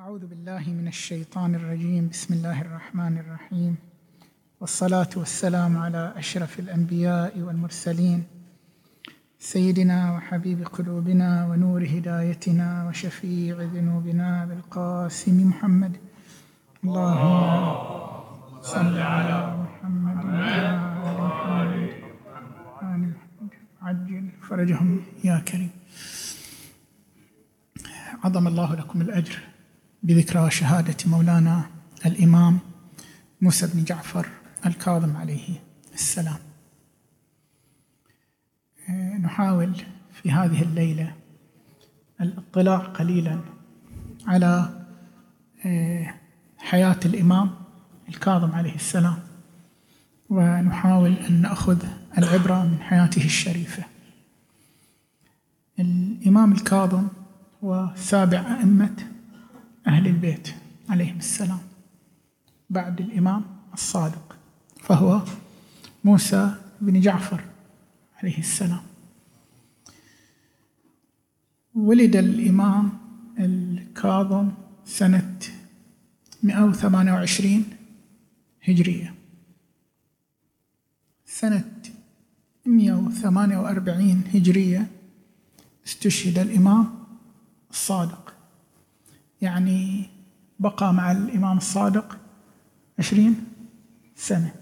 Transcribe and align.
أعوذ 0.00 0.26
بالله 0.26 0.64
من 0.68 0.88
الشيطان 0.88 1.54
الرجيم. 1.54 2.08
بسم 2.08 2.34
الله 2.34 2.60
الرحمن 2.60 3.18
الرحيم. 3.18 3.76
والصلاة 4.60 5.08
والسلام 5.16 5.76
على 5.76 6.12
أشرف 6.16 6.60
الأنبياء 6.60 7.38
والمرسلين. 7.38 8.24
سيدنا 9.38 10.12
وحبيب 10.12 10.66
قلوبنا 10.66 11.46
ونور 11.46 11.84
هدايتنا 11.84 12.88
وشفيع 12.88 13.56
ذنوبنا 13.62 14.44
بالقاسم 14.44 15.48
محمد. 15.48 15.96
اللهم 16.84 18.62
صل 18.62 18.98
على 18.98 19.38
محمد 19.62 20.24
وعلى 20.24 20.70
آل 21.62 21.92
محمد. 22.66 23.12
عجل 23.82 24.28
فرجهم 24.48 25.02
يا 25.24 25.38
كريم. 25.48 25.70
عظم 28.24 28.46
الله 28.46 28.74
لكم 28.74 29.00
الأجر. 29.00 29.49
بذكرى 30.02 30.50
شهادة 30.50 30.96
مولانا 31.06 31.70
الإمام 32.06 32.58
موسى 33.40 33.66
بن 33.66 33.84
جعفر 33.84 34.28
الكاظم 34.66 35.16
عليه 35.16 35.62
السلام. 35.94 36.38
نحاول 39.20 39.72
في 40.12 40.30
هذه 40.30 40.62
الليلة 40.62 41.14
الاطلاع 42.20 42.78
قليلا 42.78 43.40
على 44.26 44.80
حياة 46.58 47.00
الإمام 47.04 47.50
الكاظم 48.08 48.52
عليه 48.52 48.74
السلام 48.74 49.18
ونحاول 50.28 51.12
أن 51.12 51.42
نأخذ 51.42 51.84
العبرة 52.18 52.64
من 52.64 52.78
حياته 52.82 53.24
الشريفة. 53.24 53.84
الإمام 55.78 56.52
الكاظم 56.52 57.08
هو 57.64 57.92
سابع 57.96 58.58
أئمة 58.58 58.96
أهل 59.86 60.06
البيت 60.06 60.54
عليهم 60.88 61.18
السلام. 61.18 61.60
بعد 62.70 63.00
الإمام 63.00 63.44
الصادق 63.74 64.36
فهو 64.80 65.22
موسى 66.04 66.54
بن 66.80 67.00
جعفر 67.00 67.44
عليه 68.16 68.38
السلام. 68.38 68.82
ولد 71.74 72.16
الإمام 72.16 72.98
الكاظم 73.38 74.50
سنة 74.84 75.38
128 76.42 77.64
هجرية. 78.62 79.14
سنة 81.26 81.82
148 82.66 84.24
هجرية 84.34 84.90
استشهد 85.86 86.38
الإمام 86.38 87.04
الصادق. 87.70 88.29
يعني 89.42 90.06
بقى 90.58 90.94
مع 90.94 91.12
الإمام 91.12 91.56
الصادق 91.56 92.18
عشرين 92.98 93.44
سنة. 94.16 94.54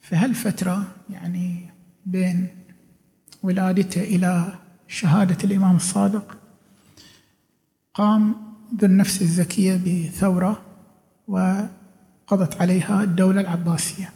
في 0.00 0.16
هالفترة 0.16 0.86
يعني 1.10 1.70
بين 2.06 2.48
ولادته 3.42 4.00
إلى 4.00 4.58
شهادة 4.88 5.36
الإمام 5.44 5.76
الصادق 5.76 6.38
قام 7.94 8.34
ذو 8.74 8.86
النفس 8.86 9.22
الزكية 9.22 9.76
بثورة 9.76 10.62
وقضت 11.28 12.60
عليها 12.60 13.02
الدولة 13.02 13.40
العباسية. 13.40 14.12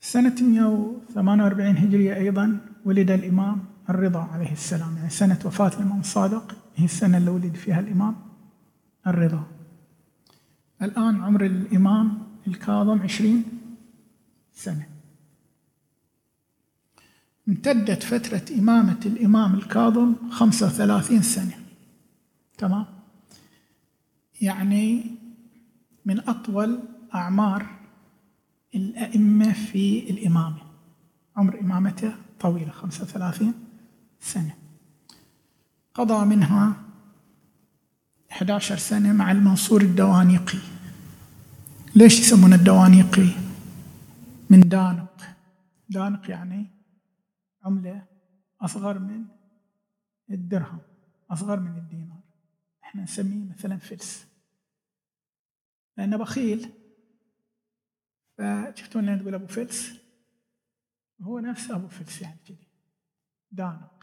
سنة 0.00 0.34
148 0.42 1.76
هجرية 1.76 2.16
أيضا 2.16 2.58
ولد 2.84 3.10
الإمام 3.10 3.64
الرضا 3.90 4.20
عليه 4.20 4.52
السلام. 4.52 4.96
يعني 4.96 5.10
سنة 5.10 5.38
وفاة 5.44 5.68
الإمام 5.68 6.00
الصادق 6.00 6.56
هي 6.76 6.84
السنة 6.84 7.18
اللي 7.18 7.30
ولد 7.30 7.54
فيها 7.54 7.80
الإمام. 7.80 8.16
الرضا. 9.06 9.46
الآن 10.82 11.22
عمر 11.22 11.46
الإمام 11.46 12.18
الكاظم 12.46 13.02
عشرين 13.02 13.44
سنة. 14.54 14.86
امتدت 17.48 18.02
فترة 18.02 18.58
إمامة 18.58 19.00
الإمام 19.06 19.54
الكاظم 19.54 20.30
خمسة 20.30 20.66
وثلاثين 20.66 21.22
سنة. 21.22 21.58
تمام؟ 22.58 22.86
يعني 24.40 25.04
من 26.04 26.28
أطول 26.28 26.78
أعمار 27.14 27.66
الأئمة 28.74 29.52
في 29.52 30.10
الإمامة. 30.10 30.58
عمر 31.36 31.60
إمامته 31.60 32.14
طويلة 32.40 32.70
خمسة 32.70 33.02
وثلاثين 33.02 33.65
سنة. 34.20 34.56
قضى 35.94 36.26
منها 36.26 36.82
11 38.32 38.76
سنة 38.76 39.12
مع 39.12 39.30
المنصور 39.32 39.80
الدوانيقي. 39.80 40.58
ليش 41.96 42.20
يسمون 42.20 42.52
الدوانيقي؟ 42.52 43.28
من 44.50 44.60
دانق. 44.60 45.22
دانق 45.88 46.30
يعني 46.30 46.66
عملة 47.64 48.06
أصغر 48.60 48.98
من 48.98 49.24
الدرهم 50.30 50.80
أصغر 51.30 51.60
من 51.60 51.76
الدينار. 51.76 52.20
إحنا 52.84 53.02
نسميه 53.02 53.44
مثلا 53.44 53.76
فلس. 53.78 54.26
لأنه 55.96 56.16
بخيل 56.16 56.70
فشفتون 58.38 59.06
لين 59.06 59.20
تقول 59.20 59.34
أبو 59.34 59.46
فلس؟ 59.46 59.92
هو 61.22 61.38
نفس 61.38 61.70
أبو 61.70 61.88
فلس 61.88 62.22
يعني 62.22 62.38
كذي. 62.46 62.68
دانق. 63.52 63.95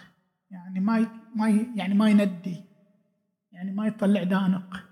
يعني 0.53 0.79
ما 0.79 1.07
ما 1.35 1.49
يعني 1.49 1.93
ما 1.93 2.09
يندي. 2.09 2.61
يعني 3.51 3.71
ما 3.71 3.87
يطلع 3.87 4.23
دانق. 4.23 4.83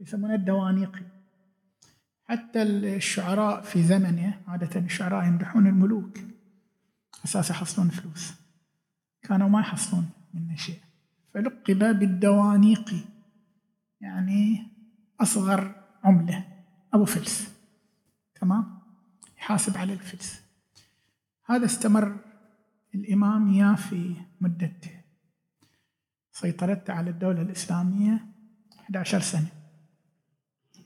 يسمونه 0.00 0.34
الدوانيقي 0.34 1.02
حتى 2.24 2.62
الشعراء 2.62 3.62
في 3.62 3.82
زمنه 3.82 4.40
عادة 4.48 4.80
الشعراء 4.80 5.26
يمدحون 5.26 5.66
الملوك 5.66 6.18
أساس 7.24 7.50
يحصلون 7.50 7.88
فلوس. 7.88 8.34
كانوا 9.22 9.48
ما 9.48 9.60
يحصلون 9.60 10.10
منه 10.34 10.56
شيء. 10.56 10.80
فلقب 11.34 11.98
بالدوانيقي 11.98 13.00
يعني 14.00 14.66
أصغر 15.20 15.74
عملة 16.04 16.44
أبو 16.94 17.04
فلس. 17.04 17.54
تمام؟ 18.40 18.78
يحاسب 19.38 19.76
على 19.76 19.92
الفلس. 19.92 20.42
هذا 21.46 21.64
استمر 21.64 22.16
الإمام 22.94 23.48
يا 23.48 23.74
في 23.74 24.16
مدة 24.44 24.72
سيطرته 26.32 26.92
على 26.92 27.10
الدولة 27.10 27.42
الإسلامية 27.42 28.26
11 28.80 29.20
سنة. 29.20 29.48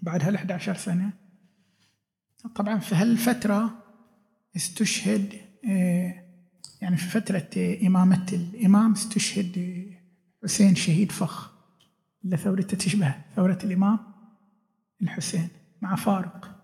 بعد 0.03 0.23
هال 0.23 0.35
11 0.35 0.75
سنة 0.75 1.13
طبعا 2.55 2.79
في 2.79 2.95
هالفترة 2.95 3.85
استشهد 4.57 5.33
آه، 5.69 6.25
يعني 6.81 6.97
في 6.97 7.09
فترة 7.09 7.79
إمامة 7.87 8.27
الإمام 8.33 8.93
استشهد 8.93 9.87
حسين 10.43 10.75
شهيد 10.75 11.13
فخ 11.13 11.53
اللي 12.25 12.37
ثورته 12.37 12.77
تشبه 12.77 13.15
ثورة 13.37 13.59
الإمام 13.65 13.99
الحسين 15.03 15.49
مع 15.81 15.97
فارق 15.97 16.59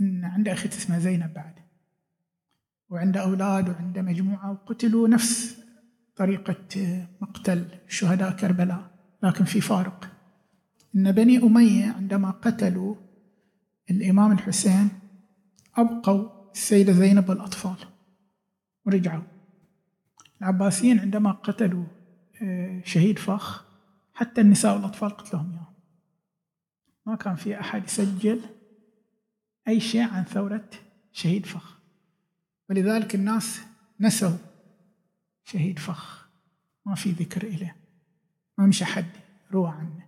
إن 0.00 0.24
عنده 0.24 0.52
أخت 0.52 0.66
اسمها 0.66 0.98
زينب 0.98 1.34
بعد. 1.34 1.54
وعنده 2.88 3.22
أولاد 3.22 3.68
وعنده 3.68 4.02
مجموعة 4.02 4.50
وقتلوا 4.50 5.08
نفس 5.08 5.59
طريقة 6.20 7.06
مقتل 7.20 7.68
شهداء 7.88 8.36
كربلاء 8.36 8.90
لكن 9.22 9.44
في 9.44 9.60
فارق. 9.60 10.10
إن 10.94 11.12
بني 11.12 11.38
أمية 11.38 11.92
عندما 11.92 12.30
قتلوا 12.30 12.94
الإمام 13.90 14.32
الحسين 14.32 14.88
أبقوا 15.76 16.50
السيدة 16.52 16.92
زينب 16.92 17.28
والأطفال 17.28 17.76
ورجعوا. 18.86 19.22
العباسيين 20.40 20.98
عندما 20.98 21.32
قتلوا 21.32 21.84
آه، 22.42 22.82
شهيد 22.84 23.18
فخ 23.18 23.64
حتى 24.14 24.40
النساء 24.40 24.76
والأطفال 24.76 25.16
قتلهم 25.16 25.52
إياه 25.52 25.74
ما 27.06 27.16
كان 27.16 27.36
في 27.36 27.60
أحد 27.60 27.84
يسجل 27.84 28.40
أي 29.68 29.80
شيء 29.80 30.02
عن 30.02 30.24
ثورة 30.24 30.70
شهيد 31.12 31.46
فخ. 31.46 31.78
ولذلك 32.70 33.14
الناس 33.14 33.60
نسوا 34.00 34.49
شهيد 35.44 35.78
فخ. 35.78 36.28
ما 36.86 36.94
في 36.94 37.10
ذكر 37.10 37.46
إله 37.46 37.74
ما 38.58 38.66
مش 38.66 38.82
أحد 38.82 39.06
روى 39.52 39.70
عنه. 39.70 40.06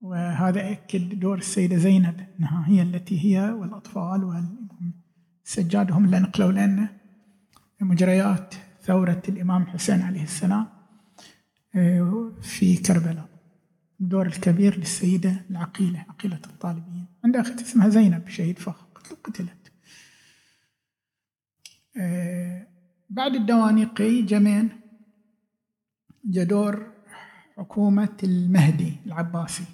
وهذا 0.00 0.68
يأكد 0.68 1.20
دور 1.20 1.38
السيدة 1.38 1.76
زينب 1.76 2.26
أنها 2.38 2.68
هي 2.68 2.82
التي 2.82 3.24
هي 3.24 3.50
والأطفال 3.50 4.24
والإمام. 4.24 4.92
هم 5.90 6.04
اللي 6.04 6.18
نقلوا 6.18 6.52
لنا 6.52 7.00
مجريات 7.80 8.54
ثورة 8.82 9.22
الإمام 9.28 9.62
الحسين 9.62 10.02
عليه 10.02 10.22
السلام 10.22 10.68
آه، 11.74 12.32
في 12.42 12.76
كربلاء. 12.76 13.28
الدور 14.00 14.26
الكبير 14.26 14.78
للسيدة 14.78 15.44
العقيلة 15.50 16.06
عقيلة 16.08 16.40
الطالبين. 16.46 17.06
عندها 17.24 17.40
أخت 17.40 17.60
اسمها 17.60 17.88
زينب 17.88 18.28
شهيد 18.28 18.58
فخ 18.58 18.84
قتلت. 19.24 19.72
آه، 21.96 22.66
بعد 23.10 23.34
الدوانيقي 23.34 24.22
جمين 24.22 24.68
جدور 26.24 26.86
حكومة 27.56 28.16
المهدي 28.22 28.92
العباسي. 29.06 29.64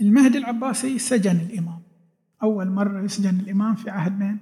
المهدي 0.00 0.38
العباسي 0.38 0.98
سجن 0.98 1.36
الإمام. 1.36 1.82
أول 2.42 2.70
مرة 2.70 3.02
يسجن 3.02 3.40
الإمام 3.40 3.74
في 3.74 3.90
عهد 3.90 4.18
من؟ 4.18 4.36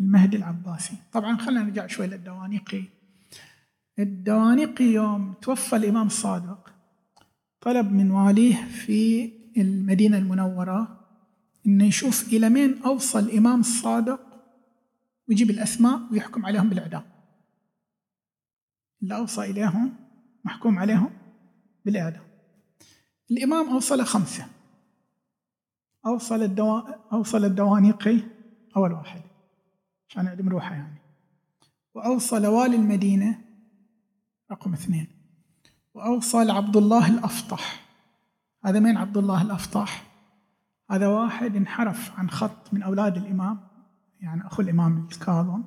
المهدي 0.00 0.36
العباسي. 0.36 0.94
طبعا 1.12 1.36
خلينا 1.36 1.62
نرجع 1.62 1.86
شوي 1.86 2.06
للدوانيقي 2.06 2.82
الدوانيقي 3.98 4.84
يوم 4.84 5.34
توفى 5.42 5.76
الإمام 5.76 6.06
الصادق 6.06 6.72
طلب 7.60 7.92
من 7.92 8.10
واليه 8.10 8.54
في 8.54 9.30
المدينة 9.56 10.18
المنورة 10.18 11.00
إنه 11.66 11.84
يشوف 11.84 12.32
إلى 12.32 12.48
مين 12.48 12.82
أوصل 12.82 13.18
الإمام 13.18 13.60
الصادق 13.60 14.29
ويجيب 15.30 15.50
الأسماء 15.50 16.00
ويحكم 16.12 16.46
عليهم 16.46 16.68
بالإعدام. 16.68 17.02
اللي 19.02 19.16
أوصى 19.16 19.40
إليهم 19.40 19.94
محكوم 20.44 20.78
عليهم 20.78 21.10
بالإعدام. 21.84 22.22
الإمام 23.30 23.68
أوصل 23.68 24.04
خمسة. 24.04 24.46
أوصل 26.06 26.42
الدوا... 26.42 26.82
أوصل 27.12 27.44
الدوانيقي 27.44 28.18
أول 28.76 28.92
واحد 28.92 29.20
عشان 30.08 30.26
يعدم 30.26 30.48
روحه 30.48 30.74
يعني. 30.74 30.98
وأوصل 31.94 32.46
والي 32.46 32.76
المدينة 32.76 33.38
رقم 34.52 34.72
اثنين. 34.72 35.06
وأوصل 35.94 36.50
عبد 36.50 36.76
الله 36.76 37.10
الأفطح. 37.10 37.86
هذا 38.64 38.80
مين 38.80 38.96
عبد 38.96 39.16
الله 39.16 39.42
الأفطح؟ 39.42 40.06
هذا 40.90 41.08
واحد 41.08 41.56
انحرف 41.56 42.18
عن 42.18 42.30
خط 42.30 42.74
من 42.74 42.82
أولاد 42.82 43.16
الإمام. 43.16 43.69
يعني 44.20 44.46
أخو 44.46 44.62
الإمام 44.62 45.08
الكاظم 45.12 45.62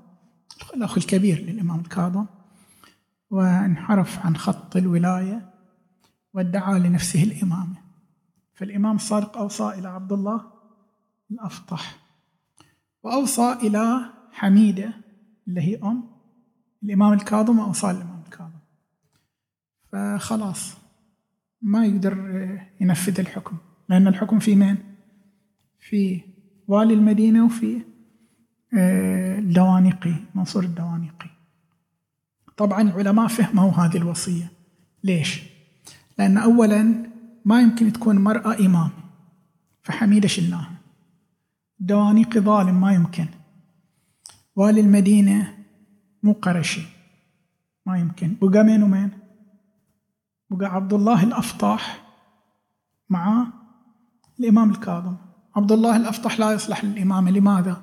الأخ 0.76 0.98
الكبير 0.98 1.42
للإمام 1.42 1.80
الكاظم 1.80 2.26
وانحرف 3.30 4.26
عن 4.26 4.38
خط 4.38 4.76
الولاية 4.76 5.50
وادعى 6.34 6.80
لنفسه 6.80 7.24
الإمامة 7.24 7.76
فالإمام 8.54 8.96
الصادق 8.96 9.38
أوصى 9.38 9.70
إلى 9.70 9.88
عبد 9.88 10.12
الله 10.12 10.52
الأفطح 11.32 11.96
وأوصى 13.04 13.54
إلى 13.54 14.00
حميدة 14.32 14.94
اللي 15.48 15.62
هي 15.62 15.76
أم 15.84 16.04
الإمام 16.84 17.14
الكاظم 17.14 17.60
وأوصى 17.60 17.92
الإمام 17.92 18.22
الكاظم 18.26 18.60
فخلاص 19.92 20.78
ما 21.62 21.86
يقدر 21.86 22.18
ينفذ 22.82 23.20
الحكم 23.20 23.58
لأن 23.90 24.08
الحكم 24.08 24.40
في 24.40 24.56
مين؟ 24.56 24.78
في 25.80 26.22
والي 26.68 26.94
المدينة 26.94 27.46
وفي 27.46 27.93
الدوانيقي 28.74 30.14
منصور 30.36 30.64
الدوانيقي 30.64 31.30
طبعا 32.58 32.82
العلماء 32.82 33.28
فهموا 33.28 33.72
هذه 33.72 33.98
الوصية. 33.98 34.52
ليش؟ 35.04 35.44
لأن 36.18 36.38
أولا 36.38 37.12
ما 37.46 37.62
يمكن 37.62 37.94
تكون 37.94 38.18
مرأة 38.20 38.66
إمام 38.66 38.90
فحميدة 39.84 40.28
شلناها 40.28 40.72
الدوانيقي 41.82 42.40
ظالم 42.40 42.82
ما 42.82 42.94
يمكن. 42.94 43.28
والي 44.56 44.82
المدينة 44.82 45.58
مو 46.24 46.34
قرشي 46.34 46.82
ما 47.86 47.98
يمكن. 47.98 48.36
بقى 48.42 48.64
مين 48.64 48.84
ومين 48.84 49.12
بقى 50.50 50.76
عبد 50.76 50.94
الله 50.94 51.24
الأفطاح 51.24 52.04
مع 53.10 53.48
الإمام 54.40 54.72
الكاظم. 54.72 55.16
عبد 55.56 55.72
الله 55.72 55.96
الأفطح 55.96 56.40
لا 56.40 56.52
يصلح 56.52 56.84
للإمامة 56.84 57.32
لماذا؟ 57.32 57.82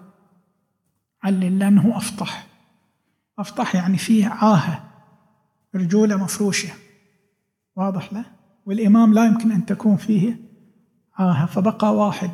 علل 1.23 1.59
لأنه 1.59 1.97
أفطح 1.97 2.47
أفطح 3.39 3.75
يعني 3.75 3.99
فيه 3.99 4.27
عاهة 4.27 4.91
رجولة 5.75 6.17
مفروشة. 6.17 6.73
واضح 7.77 8.13
له؟ 8.13 8.25
والإمام 8.67 9.15
لا 9.15 9.27
يمكن 9.27 9.53
أن 9.53 9.67
تكون 9.67 9.97
فيه 9.97 10.37
عاهة 11.15 11.47
فبقى 11.47 11.95
واحد 11.97 12.31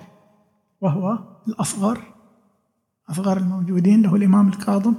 وهو 0.80 1.18
الأصغر 1.48 2.14
أصغر 3.10 3.36
الموجودين 3.36 4.02
له 4.02 4.14
الإمام 4.16 4.48
الكاظم 4.48 4.94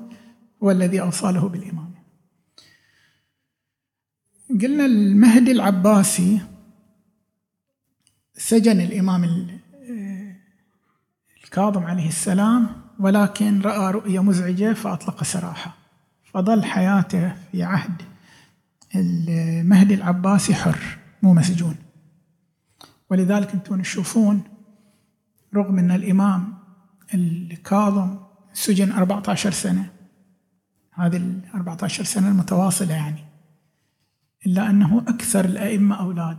هو 0.63 0.71
الذي 0.71 1.01
أوصى 1.01 1.31
له 1.31 1.49
بالإمامة 1.49 1.97
قلنا 4.61 4.85
المهدي 4.85 5.51
العباسي 5.51 6.41
سجن 8.33 8.81
الإمام 8.81 9.47
الكاظم 11.43 11.83
عليه 11.83 12.07
السلام. 12.07 12.86
ولكن 12.99 13.61
رأى 13.61 13.91
رؤية 13.91 14.23
مزعجة 14.23 14.73
فأطلق 14.73 15.23
سراحة. 15.23 15.75
فظل 16.33 16.63
حياته 16.63 17.33
في 17.51 17.63
عهد 17.63 18.01
المهدي 18.95 19.93
العباسي 19.93 20.55
حر 20.55 20.97
مو 21.23 21.33
مسجون. 21.33 21.75
ولذلك 23.09 23.53
أنتم 23.53 23.81
تشوفون 23.81 24.43
رغم 25.55 25.79
أن 25.79 25.91
الإمام 25.91 26.53
الكاظم 27.13 28.17
سجن 28.53 28.91
14 28.91 29.51
سنة 29.51 29.89
هذه 30.93 31.17
ال 31.17 31.41
14 31.55 32.03
سنة 32.03 32.27
المتواصلة 32.27 32.93
يعني 32.93 33.23
إلا 34.45 34.69
أنه 34.69 35.03
أكثر 35.07 35.45
الأئمة 35.45 35.99
أولاد. 35.99 36.37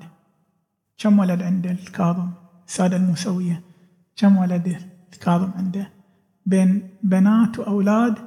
كم 0.98 1.18
ولد 1.18 1.42
عنده 1.42 1.70
الكاظم؟ 1.70 2.30
الساده 2.66 2.96
الموسوية. 2.96 3.62
كم 4.16 4.36
ولد 4.36 4.76
الكاظم 5.12 5.50
عنده؟ 5.56 5.97
بين 6.48 6.90
بنات 7.02 7.58
وأولاد 7.58 8.18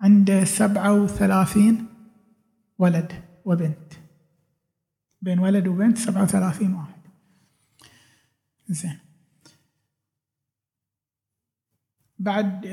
عنده 0.00 0.44
37 0.44 1.86
ولد 2.78 3.12
وبنت. 3.44 3.92
بين 5.22 5.38
ولد 5.38 5.66
وبنت 5.66 5.98
37 5.98 6.74
واحد. 6.74 6.94
زين. 8.68 8.98
بعد 12.18 12.66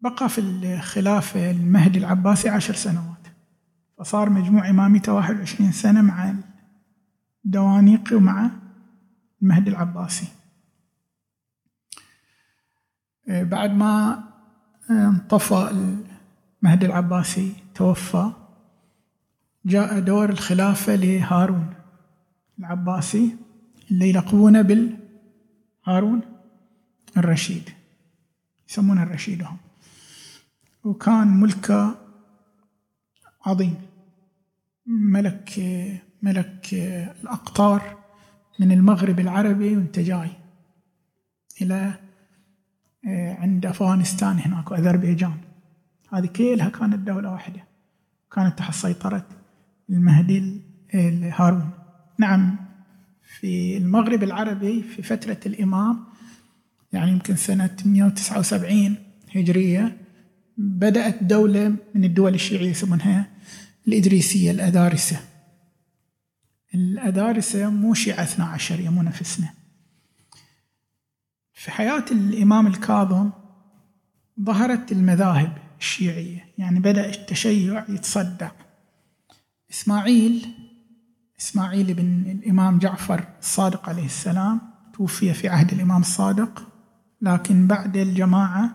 بقى 0.00 0.28
في 0.28 0.40
الخلافة 0.40 1.50
المهدي 1.50 1.98
العباسي 1.98 2.48
عشر 2.48 2.74
سنوات. 2.74 3.26
فصار 3.98 4.30
مجموع 4.30 4.70
إمامته 4.70 5.12
21 5.12 5.72
سنة 5.72 6.02
مع 6.02 6.34
الدوانيقي 7.44 8.16
ومع 8.16 8.50
المهدي 9.42 9.70
العباسي. 9.70 10.41
بعد 13.32 13.70
ما 13.70 14.24
انطفى 14.90 15.70
المهدي 16.62 16.86
العباسي 16.86 17.52
توفى 17.74 18.32
جاء 19.66 20.00
دور 20.00 20.30
الخلافة 20.30 20.94
لهارون 20.94 21.74
العباسي 22.58 23.36
اللي 23.90 24.08
يلقبونه 24.08 24.62
بالهارون 24.62 26.20
الرشيد. 27.16 27.70
يسمونه 28.70 29.02
الرشيد 29.02 29.42
هم. 29.42 29.56
وكان 30.84 31.40
ملكه 31.40 31.98
عظيم. 33.46 33.74
ملك 34.86 35.60
ملك 36.22 36.74
الأقطار 37.22 37.98
من 38.60 38.72
المغرب 38.72 39.20
العربي 39.20 39.76
وانت 39.76 39.98
جاي 39.98 40.30
إلى 41.62 41.94
عند 43.04 43.66
أفغانستان 43.66 44.38
هناك 44.38 44.70
وأذربيجان 44.70 45.34
هذه 46.12 46.26
كلها 46.26 46.68
كانت 46.68 46.94
دولة 46.94 47.32
واحدة. 47.32 47.64
كانت 48.34 48.58
تحت 48.58 48.74
سيطرة 48.74 49.26
المهدي 49.90 50.60
هارون. 51.34 51.70
نعم 52.18 52.56
في 53.38 53.76
المغرب 53.76 54.22
العربي 54.22 54.82
في 54.82 55.02
فترة 55.02 55.40
الإمام 55.46 56.04
يعني 56.92 57.10
يمكن 57.10 57.36
سنة 57.36 57.76
179 57.84 58.96
هجرية 59.34 59.96
بدأت 60.56 61.22
دولة 61.22 61.76
من 61.94 62.04
الدول 62.04 62.34
الشيعية 62.34 62.70
يسمونها 62.70 63.28
الإدريسية 63.88 64.50
الأدارسة. 64.50 65.20
الأدارسة 66.74 67.70
مو 67.70 67.94
شيعة 67.94 68.22
12 68.22 68.90
مو 68.90 69.02
نفسنا 69.02 69.48
في 71.62 71.70
حياة 71.70 72.04
الإمام 72.10 72.66
الكاظم 72.66 73.30
ظهرت 74.40 74.92
المذاهب 74.92 75.58
الشيعية. 75.78 76.44
يعني 76.58 76.80
بدأ 76.80 77.08
التشيع 77.08 77.84
يتصدع 77.88 78.50
إسماعيل 79.70 80.46
إسماعيل 81.40 81.94
بن 81.94 82.30
الإمام 82.30 82.78
جعفر 82.78 83.24
الصادق 83.40 83.88
عليه 83.88 84.04
السلام 84.04 84.60
توفي 84.94 85.34
في 85.34 85.48
عهد 85.48 85.72
الإمام 85.72 86.00
الصادق 86.00 86.68
لكن 87.20 87.66
بعد 87.66 87.96
الجماعة 87.96 88.74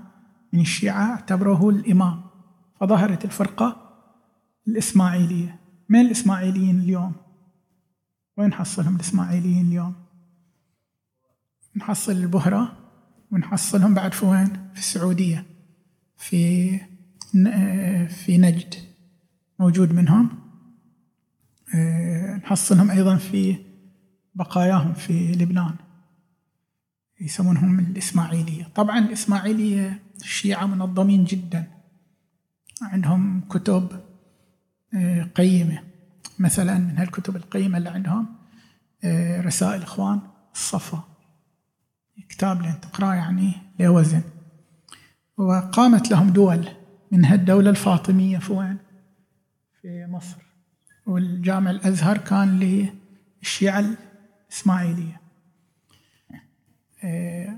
من 0.53 0.59
الشيعة 0.59 1.11
اعتبروه 1.11 1.69
الإمام. 1.69 2.21
فظهرت 2.79 3.25
الفرقة 3.25 3.77
الإسماعيلية. 4.67 5.59
من 5.89 6.01
الإسماعيليين 6.01 6.79
اليوم؟ 6.79 7.13
وين 8.37 8.49
نحصلهم 8.49 8.95
الإسماعيليين 8.95 9.67
اليوم؟ 9.67 9.93
نحصل 11.75 12.11
البهرة؟ 12.11 12.76
ونحصلهم 13.31 13.93
بعد 13.93 14.13
في 14.13 14.25
وين؟ 14.25 14.47
في 14.73 14.79
السعودية 14.79 15.45
في 16.17 16.69
في 18.07 18.37
نجد 18.37 18.75
موجود 19.59 19.93
منهم. 19.93 20.29
آه، 21.75 22.35
نحصلهم 22.35 22.91
أيضا 22.91 23.15
في 23.15 23.55
بقاياهم 24.35 24.93
في 24.93 25.31
لبنان. 25.31 25.75
يسمونهم 27.21 27.79
الإسماعيلية. 27.79 28.67
طبعا 28.75 28.99
الإسماعيلية 28.99 29.99
الشيعة 30.21 30.65
منظمين 30.65 31.23
جدا. 31.23 31.67
عندهم 32.81 33.41
كتب 33.49 34.01
آه، 34.93 35.23
قيمة. 35.23 35.83
مثلا 36.39 36.77
من 36.77 36.97
هالكتب 36.97 37.35
القيمة 37.35 37.77
اللي 37.77 37.89
عندهم 37.89 38.35
آه، 39.03 39.41
رسائل 39.41 39.81
إخوان 39.81 40.21
الصفا. 40.53 41.16
كتاب 42.29 42.61
لين 42.61 42.79
تقرأ 42.81 43.13
يعني 43.13 43.51
له 43.79 43.89
وزن 43.89 44.21
وقامت 45.37 46.11
لهم 46.11 46.29
دول 46.29 46.67
منها 47.11 47.35
الدولة 47.35 47.69
الفاطمية 47.69 48.37
في 48.37 48.53
وين؟ 48.53 48.77
في 49.81 50.05
مصر 50.09 50.37
والجامع 51.05 51.71
الأزهر 51.71 52.17
كان 52.17 52.59
للشيعة 53.41 53.95
الإسماعيلية 54.49 55.21
آه، 57.03 57.57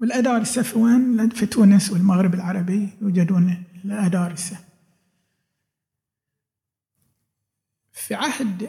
والأدارسة 0.00 0.62
في 0.62 0.78
وين؟ 0.78 1.28
في 1.28 1.46
تونس 1.46 1.92
والمغرب 1.92 2.34
العربي 2.34 2.88
يوجدون 3.02 3.64
الأدارسة 3.84 4.56
في 7.92 8.14
عهد 8.14 8.68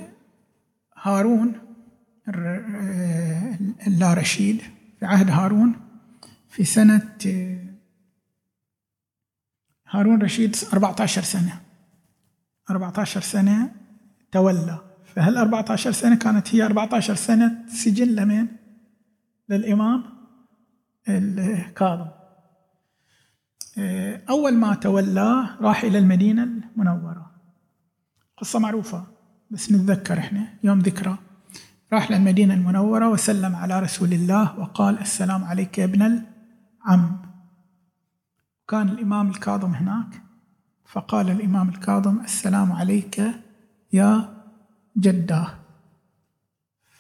هارون 0.96 1.54
آه، 2.28 3.58
اللا 3.88 4.14
رشيد 4.14 4.62
في 5.00 5.06
عهد 5.06 5.30
هارون 5.30 5.76
في 6.50 6.64
سنة 6.64 7.18
هارون 9.90 10.22
رشيد 10.22 10.56
14 10.74 11.22
سنة. 11.22 11.62
14 12.70 13.22
سنة 13.22 13.76
تولى. 14.32 14.82
فهل 15.06 15.38
14 15.38 15.92
سنة 15.92 16.16
كانت 16.16 16.56
هي 16.56 16.64
14 16.64 17.16
سنة 17.16 17.66
سجن 17.68 18.08
لمن؟ 18.08 18.48
للإمام 19.50 20.04
الكاظم. 21.10 22.08
أول 24.30 24.54
ما 24.54 24.76
تولى 24.76 25.58
راح 25.62 25.84
إلى 25.84 25.98
المدينة 25.98 26.44
المنورة. 26.44 27.32
قصة 28.38 28.60
معروفة 28.60 29.08
بس 29.52 29.72
نتذكر 29.72 30.18
إحنا. 30.18 30.54
يوم 30.64 30.80
ذكرى. 30.80 31.18
راح 31.94 32.12
للمدينة 32.12 32.54
المنورة 32.54 33.10
وسلم 33.10 33.56
على 33.56 33.80
رسول 33.80 34.14
الله 34.14 34.60
وقال 34.60 35.00
السلام 35.00 35.44
عليك 35.44 35.78
يا 35.78 35.84
ابن 35.84 36.02
العم. 36.02 37.22
كان 38.68 38.90
الإمام 38.90 39.30
الكاظم 39.30 39.72
هناك 39.74 40.22
فقال 40.86 41.30
الإمام 41.30 41.70
الكاظم 41.70 42.20
السلام 42.20 42.72
عليك 42.72 43.22
يا 43.94 44.34
جداه 44.98 45.48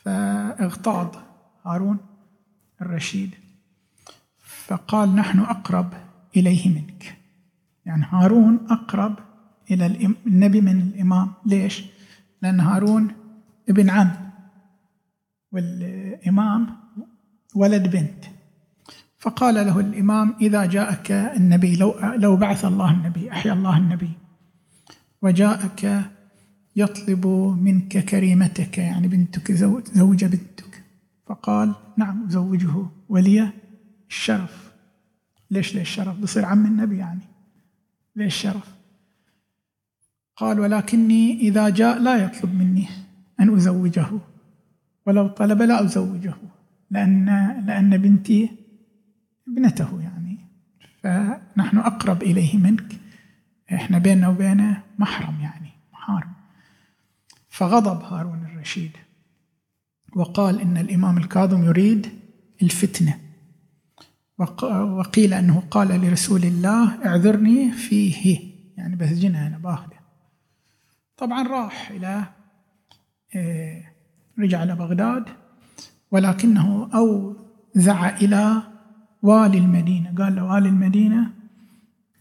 فاغتاظ 0.03 1.07
هارون 1.65 1.97
الرشيد 2.81 3.35
فقال 4.39 5.15
نحن 5.15 5.39
أقرب 5.39 5.93
إليه 6.35 6.69
منك. 6.69 7.17
يعني 7.85 8.05
هارون 8.09 8.67
أقرب 8.69 9.15
إلى 9.71 9.85
النبي 10.25 10.61
من 10.61 10.81
الإمام. 10.81 11.33
ليش؟ 11.45 11.85
لأن 12.41 12.59
هارون 12.59 13.11
ابن 13.69 13.89
عم. 13.89 14.26
والإمام 15.57 16.67
ولد 17.55 17.91
بنت. 17.91 18.25
فقال 19.19 19.55
له 19.55 19.79
الإمام 19.79 20.35
إذا 20.41 20.65
جاءك 20.65 21.11
النبي 21.11 21.75
لو, 21.75 21.95
لو 22.15 22.37
بعث 22.37 22.65
الله 22.65 22.91
النبي 22.91 23.31
أحيا 23.31 23.53
الله 23.53 23.77
النبي 23.77 24.09
وجاءك 25.21 26.11
يطلب 26.75 27.27
منك 27.61 27.97
كريمتك 27.97 28.77
يعني 28.77 29.07
بنتك 29.07 29.51
زوج 29.51 30.25
بنتك. 30.25 30.83
فقال 31.25 31.75
نعم 31.97 32.25
أزوجه 32.27 32.85
ولي 33.09 33.49
الشرف. 34.09 34.71
ليش 35.51 35.75
ليش 35.75 35.81
الشرف؟ 35.81 36.19
بصير 36.19 36.45
عم 36.45 36.65
النبي 36.65 36.97
يعني. 36.97 37.21
ليش 38.15 38.35
الشرف؟ 38.35 38.75
قال 40.35 40.59
ولكني 40.59 41.39
إذا 41.39 41.69
جاء 41.69 41.99
لا 41.99 42.15
يطلب 42.23 42.55
مني 42.55 42.87
أن 43.39 43.55
أزوجه. 43.55 44.07
ولو 45.07 45.27
طلب 45.27 45.61
لا 45.61 45.83
أزوجه 45.83 46.33
لأن 46.91 47.25
لأن 47.65 47.97
بنتي 47.97 48.51
ابنته 49.47 50.01
يعني. 50.01 50.37
فنحن 51.03 51.77
أقرب 51.77 52.23
إليه 52.23 52.57
منك. 52.57 52.93
إحنا 53.73 53.97
بيننا 53.97 54.27
وبينه 54.27 54.83
محرم 54.99 55.39
يعني 55.41 55.69
محارم. 55.93 56.33
فغضب 57.49 58.01
هارون 58.03 58.45
الرشيد 58.45 58.91
وقال 60.15 60.61
إن 60.61 60.77
الإمام 60.77 61.17
الكاظم 61.17 61.63
يريد 61.63 62.09
الفتنة. 62.61 63.19
وقيل 64.37 65.33
أنه 65.33 65.63
قال 65.71 65.87
لرسول 65.87 66.43
الله 66.43 67.05
اعذرني 67.05 67.71
فيه. 67.71 68.39
يعني 68.77 68.95
بسجنها 68.95 69.47
أنا 69.47 69.57
باخذة. 69.57 69.97
طبعا 71.17 71.47
راح 71.47 71.89
إلى 71.91 72.23
آه، 73.35 73.83
رجع 74.39 74.63
إلى 74.63 74.75
بغداد 74.75 75.25
ولكنه 76.11 76.89
أوزع 76.93 78.17
إلى 78.17 78.61
والي 79.21 79.57
المدينة. 79.57 80.15
قال 80.17 80.35
له 80.35 80.43
والي 80.43 80.69
المدينة 80.69 81.31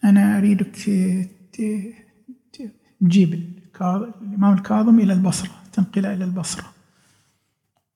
أنا 0.05 0.39
أريدك 0.39 0.77
تجيب 3.01 3.35
الإمام 4.23 4.55
الكاظم 4.55 5.01
إلى 5.01 5.13
البصرة 5.13 5.51
تنقله 5.73 6.15
إلى 6.15 6.25
البصرة. 6.25 6.73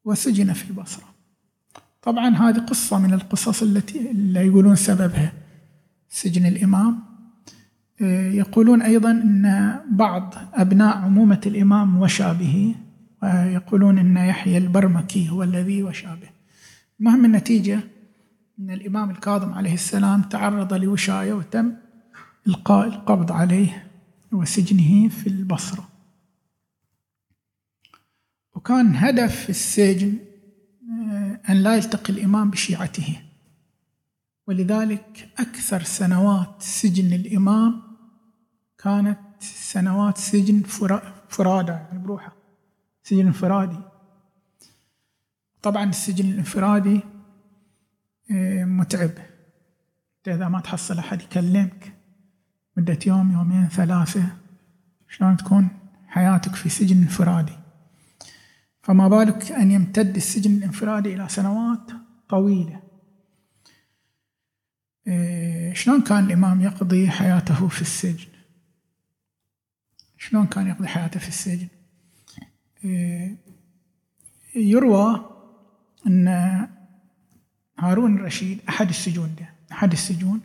وسجن 0.04 0.52
في 0.52 0.70
البصرة. 0.70 1.04
طبعا 2.02 2.28
هذه 2.28 2.58
قصة 2.58 2.98
من 2.98 3.14
القصص 3.14 3.62
التي 3.62 4.10
اللي 4.10 4.46
يقولون 4.46 4.76
سببها 4.76 5.32
سجن 6.08 6.46
الإمام. 6.46 7.02
آه، 8.02 8.30
يقولون 8.30 8.82
أيضا 8.82 9.10
أن 9.10 9.76
بعض 9.90 10.34
أبناء 10.54 10.96
عمومة 10.96 11.40
الإمام 11.46 12.02
وشى 12.02 12.34
به. 12.34 12.74
ويقولون 13.22 13.98
أن 13.98 14.16
يحيى 14.16 14.58
البرمكي 14.58 15.30
هو 15.30 15.42
الذي 15.42 15.82
وشى 15.82 16.06
به. 16.06 16.30
المهم 17.00 17.24
النتيجة 17.24 17.80
أن 18.58 18.70
الإمام 18.70 19.10
الكاظم 19.10 19.52
عليه 19.52 19.74
السلام 19.74 20.22
تعرض 20.22 20.74
لوشاية 20.74 21.32
وتم 21.32 21.72
إلقاء 22.46 22.88
القبض 22.88 23.32
عليه 23.32 23.86
وسجنه 24.32 25.08
في 25.08 25.26
البصرة. 25.26 25.88
وكان 28.54 28.96
هدف 28.96 29.50
السجن 29.50 30.18
آه، 30.90 31.40
أن 31.50 31.56
لا 31.56 31.76
يلتقي 31.76 32.12
الإمام 32.12 32.50
بشيعته. 32.50 33.20
ولذلك 34.46 35.28
أكثر 35.38 35.82
سنوات 35.82 36.54
سجن 36.58 37.12
الإمام 37.12 37.82
كانت 38.78 39.18
سنوات 39.40 40.18
سجن 40.18 40.62
فرادة 41.28 41.72
يعني 41.72 41.98
بروحه. 41.98 42.39
سجن 43.10 43.26
انفرادي 43.26 43.78
طبعا 45.62 45.84
السجن 45.84 46.30
الانفرادي 46.30 47.00
آه، 48.30 48.64
متعب. 48.64 49.10
إنت 50.18 50.28
إذا 50.28 50.48
ما 50.48 50.60
تحصل 50.60 50.98
أحد 50.98 51.22
يكلمك 51.22 51.94
مدة 52.76 52.98
يوم 53.06 53.32
يومين 53.32 53.68
ثلاثة 53.68 54.36
شلون 55.08 55.36
تكون 55.36 55.68
حياتك 56.06 56.54
في 56.54 56.68
سجن 56.68 56.96
انفرادي؟ 56.96 57.52
فما 58.82 59.08
بالك 59.08 59.52
أن 59.52 59.70
يمتد 59.70 60.16
السجن 60.16 60.56
الانفرادي 60.56 61.14
إلى 61.14 61.28
سنوات 61.28 61.90
طويلة. 62.28 62.82
آه، 65.08 65.72
شلون 65.72 66.02
كان 66.02 66.24
الإمام 66.24 66.60
يقضي 66.60 67.10
حياته 67.10 67.68
في 67.68 67.82
السجن؟ 67.82 68.28
شلون 70.18 70.46
كان 70.46 70.66
يقضي 70.66 70.88
حياته 70.88 71.20
في 71.20 71.28
السجن؟ 71.28 71.79
يروى 74.56 75.30
أن 76.06 76.28
هارون 77.78 78.16
الرشيد 78.16 78.60
أحد 78.68 78.88
السجون 78.88 79.34
ده 79.38 79.54
أحد 79.72 79.92
السجون 79.92 80.40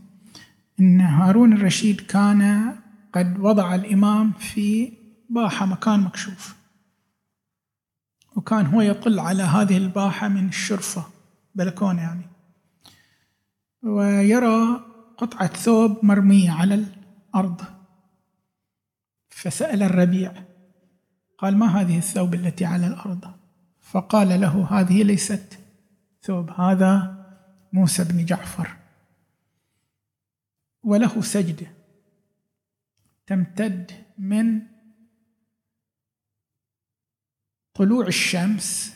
أن 0.79 1.01
هارون 1.01 1.53
الرشيد 1.53 2.01
كان 2.01 2.71
قد 3.13 3.39
وضع 3.39 3.75
الإمام 3.75 4.31
في 4.31 4.93
باحة 5.29 5.65
مكان 5.65 5.99
مكشوف 5.99 6.55
وكان 8.35 8.65
هو 8.65 8.81
يطل 8.81 9.19
على 9.19 9.43
هذه 9.43 9.77
الباحة 9.77 10.27
من 10.27 10.47
الشرفة 10.47 11.03
بلكونة 11.55 12.01
يعني. 12.01 12.25
ويرى 13.83 14.85
قطعة 15.17 15.47
ثوب 15.47 16.05
مرمية 16.05 16.51
على 16.51 16.85
الأرض 17.35 17.61
فسأل 19.29 19.83
الربيع 19.83 20.33
قال 21.37 21.57
ما 21.57 21.81
هذه 21.81 21.97
الثوب 21.97 22.33
التي 22.33 22.65
على 22.65 22.87
الأرض؟ 22.87 23.33
فقال 23.81 24.41
له 24.41 24.67
هذه 24.79 25.03
ليست 25.03 25.59
ثوب 26.23 26.49
هذا 26.49 27.25
موسى 27.73 28.03
بن 28.03 28.25
جعفر. 28.25 28.75
وله 30.83 31.21
سجدة 31.21 31.67
تمتد 33.27 33.91
من 34.17 34.61
طلوع 37.73 38.07
الشمس 38.07 38.93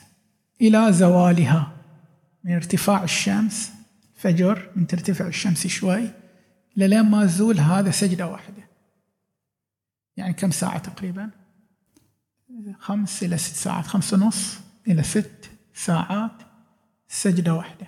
إلى 0.60 0.92
زوالها. 0.92 1.76
من 2.44 2.54
ارتفاع 2.54 3.02
الشمس 3.02 3.72
فجر 4.14 4.70
من 4.76 4.86
ترتفع 4.86 5.26
الشمس 5.26 5.66
شوي 5.66 6.10
لين 6.76 7.02
ما 7.02 7.26
تزول 7.26 7.60
هذا 7.60 7.90
سجدة 7.90 8.26
واحدة. 8.26 8.68
يعني 10.16 10.32
كم 10.32 10.50
ساعة 10.50 10.78
تقريبا؟ 10.78 11.39
خمس 12.78 13.22
إلى 13.22 13.38
ست 13.38 13.54
ساعات 13.54 13.86
خمس 13.86 14.14
ونص 14.14 14.58
إلى 14.88 15.02
ست 15.02 15.50
ساعات 15.74 16.32
سجدة 17.08 17.54
واحدة. 17.54 17.86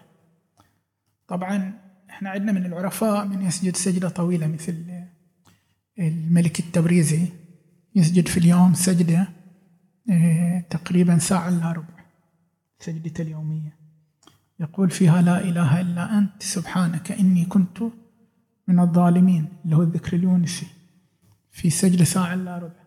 طبعا 1.28 1.78
إحنا 2.10 2.30
عندنا 2.30 2.52
من 2.52 2.66
العرفاء 2.66 3.26
من 3.26 3.42
يسجد 3.42 3.76
سجدة 3.76 4.08
طويلة 4.08 4.46
مثل 4.46 4.84
الملك 5.98 6.60
التبريزي 6.60 7.28
يسجد 7.94 8.28
في 8.28 8.36
اليوم 8.36 8.74
سجدة 8.74 9.28
آه 10.10 10.60
تقريبا 10.70 11.18
ساعة 11.18 11.48
إلا 11.48 11.72
ربع 11.72 12.04
سجدته 12.80 13.22
اليومية. 13.22 13.76
يقول 14.60 14.90
فيها 14.90 15.22
لا 15.22 15.40
إله 15.40 15.80
إلا 15.80 16.18
أنت 16.18 16.42
سبحانك 16.42 17.12
إني 17.12 17.44
كنت 17.44 17.82
من 18.68 18.80
الظالمين. 18.80 19.48
اللي 19.64 19.76
هو 19.76 19.82
الذكر 19.82 20.16
اليونسي 20.16 20.66
في 21.50 21.70
سجدة 21.70 22.04
ساعة 22.04 22.34
إلا 22.34 22.58
ربع. 22.58 22.81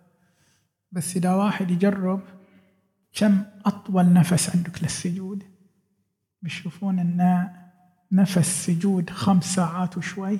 بس 0.95 1.15
إذا 1.15 1.33
واحد 1.33 1.71
يجرب 1.71 2.21
كم 3.13 3.43
أطول 3.65 4.13
نفس 4.13 4.55
عندك 4.55 4.83
للسجود؟ 4.83 5.43
بيشوفون 6.41 6.99
أن 6.99 7.49
نفس 8.11 8.65
سجود 8.65 9.09
خمس 9.09 9.55
ساعات 9.55 9.97
وشوي. 9.97 10.39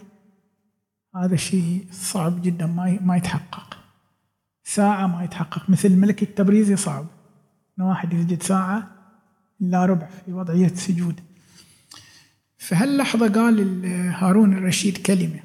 هذا 1.16 1.36
شيء 1.36 1.86
صعب 1.92 2.42
جدا 2.42 2.66
ما 2.66 3.00
ما 3.02 3.18
يتحقق. 3.18 3.78
ساعة 4.64 5.08
ما 5.08 5.24
يتحقق. 5.24 5.70
مثل 5.70 5.88
الملك 5.88 6.24
التبريزي 6.24 6.76
صعب 6.76 7.06
أن 7.80 7.84
واحد 7.84 8.14
يسجد 8.14 8.44
ساعة 8.44 8.92
إلا 9.62 9.86
ربع 9.86 10.08
في 10.26 10.34
وضعية 10.34 10.68
سجود. 10.68 11.20
فهاللحظة 12.58 13.34
قال 13.34 13.86
هارون 14.12 14.54
الرشيد 14.54 14.98
كلمة. 14.98 15.40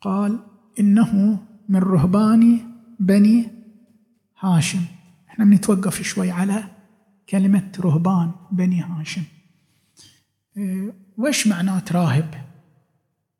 قال 0.00 0.38
إنه 0.80 1.38
من 1.68 1.80
رهبان 1.80 2.60
بني 3.00 3.57
هاشم. 4.40 4.84
إحنا 5.28 5.44
بنتوقف 5.44 6.02
شوي 6.02 6.30
على 6.30 6.64
كلمة 7.28 7.72
رهبان 7.80 8.32
بني 8.52 8.82
هاشم. 8.82 9.22
وش 11.18 11.46
معنات 11.46 11.92
راهب؟ 11.92 12.34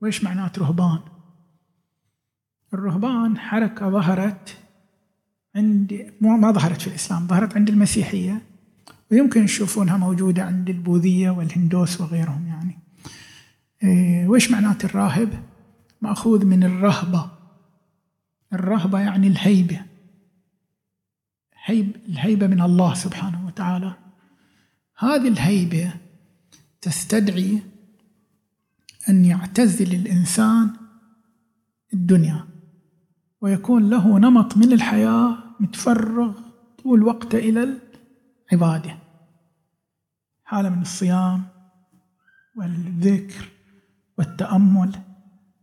وش 0.02 0.24
معنات 0.24 0.58
رهبان؟ 0.58 0.98
الرهبان 2.74 3.38
حركة 3.38 3.90
ظهرت 3.90 4.58
عند 5.56 6.12
ما 6.20 6.52
ظهرت 6.52 6.80
في 6.80 6.86
الإسلام 6.86 7.26
ظهرت 7.26 7.56
عند 7.56 7.68
المسيحية 7.68 8.42
ويمكن 9.10 9.46
تشوفونها 9.46 9.96
موجودة 9.96 10.44
عند 10.44 10.70
البوذية 10.70 11.30
والهندوس 11.30 12.00
وغيرهم 12.00 12.46
يعني. 12.46 12.78
وش 14.28 14.50
معنات 14.50 14.84
الراهب؟ 14.84 15.42
مأخوذ 16.02 16.44
من 16.44 16.64
الرهبة. 16.64 17.30
الرهبة 18.52 19.00
يعني 19.00 19.26
الهيبة. 19.26 19.80
هيب 21.68 21.96
الهيبة 22.08 22.46
من 22.46 22.62
الله 22.62 22.94
سبحانه 22.94 23.46
وتعالى. 23.46 23.94
هذه 24.98 25.28
الهيبة 25.28 25.92
تستدعي 26.80 27.62
أن 29.08 29.24
يعتزل 29.24 29.94
الإنسان 29.94 30.70
الدنيا 31.94 32.44
ويكون 33.40 33.90
له 33.90 34.18
نمط 34.18 34.56
من 34.56 34.72
الحياة 34.72 35.38
متفرغ 35.60 36.40
طول 36.82 37.02
وقته 37.02 37.38
إلى 37.38 37.78
العبادة. 38.52 38.98
حالة 40.44 40.68
من 40.68 40.82
الصيام 40.82 41.44
والذكر 42.56 43.48
والتأمل 44.18 44.92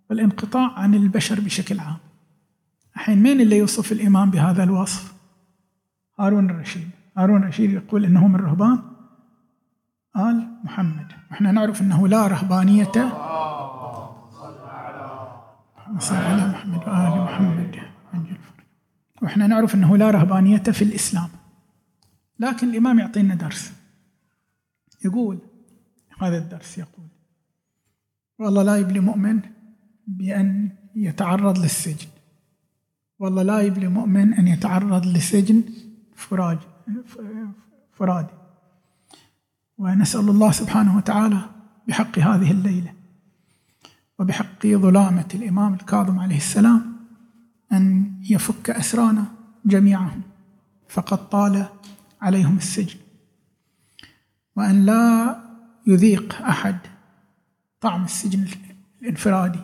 والانقطاع 0.09 0.79
عن 0.79 0.93
البشر 0.93 1.39
بشكل 1.39 1.79
عام. 1.79 1.97
الحين 2.95 3.23
مين 3.23 3.41
اللي 3.41 3.57
يوصف 3.57 3.91
الإمام 3.91 4.31
بهذا 4.31 4.63
الوصف؟ 4.63 5.14
هارون 6.19 6.49
الرشيد. 6.49 6.89
هارون 7.17 7.41
الرشيد 7.43 7.71
يقول 7.71 8.05
إنه 8.05 8.27
من 8.27 8.35
الرهبان 8.35 8.79
آل 10.17 10.59
محمد. 10.63 11.11
وإحنا 11.31 11.51
نعرف 11.51 11.81
أنه 11.81 12.07
لا 12.07 12.27
رهبانية. 12.27 12.91
صلى 15.99 16.17
على 16.17 16.49
محمد 16.49 16.87
وآل 16.87 17.23
محمد. 17.23 17.81
وإحنا 19.21 19.47
نعرف 19.47 19.75
أنه 19.75 19.97
لا 19.97 20.11
رهبانية 20.11 20.57
في 20.57 20.81
الإسلام. 20.81 21.29
لكن 22.39 22.69
الإمام 22.69 22.99
يعطينا 22.99 23.35
درس. 23.35 23.73
يقول 25.05 25.39
هذا 26.19 26.37
الدرس 26.37 26.77
يقول 26.77 27.07
والله 28.39 28.63
لا 28.63 28.77
يبلي 28.77 28.99
مؤمن 28.99 29.39
بأن 30.07 30.69
يتعرض 30.95 31.57
للسجن. 31.57 32.07
والله 33.19 33.43
لا 33.43 33.61
يبلي 33.61 33.87
مؤمن 33.87 34.33
أن 34.33 34.47
يتعرض 34.47 35.05
لسجن 35.05 35.63
فراج 36.15 36.57
فرادي. 37.93 38.33
ونسأل 39.77 40.29
الله 40.29 40.51
سبحانه 40.51 40.97
وتعالى 40.97 41.41
بحق 41.87 42.19
هذه 42.19 42.51
الليلة 42.51 42.93
وبحق 44.19 44.67
ظلامة 44.67 45.27
الإمام 45.33 45.73
الكاظم 45.73 46.19
عليه 46.19 46.37
السلام 46.37 46.95
أن 47.71 48.13
يفك 48.29 48.69
أسرانا 48.69 49.25
جميعهم 49.65 50.21
فقد 50.89 51.29
طال 51.29 51.65
عليهم 52.21 52.57
السجن. 52.57 52.99
وأن 54.55 54.85
لا 54.85 55.35
يذيق 55.87 56.41
أحد 56.41 56.77
طعم 57.81 58.03
السجن 58.03 58.47
الانفرادي 59.01 59.59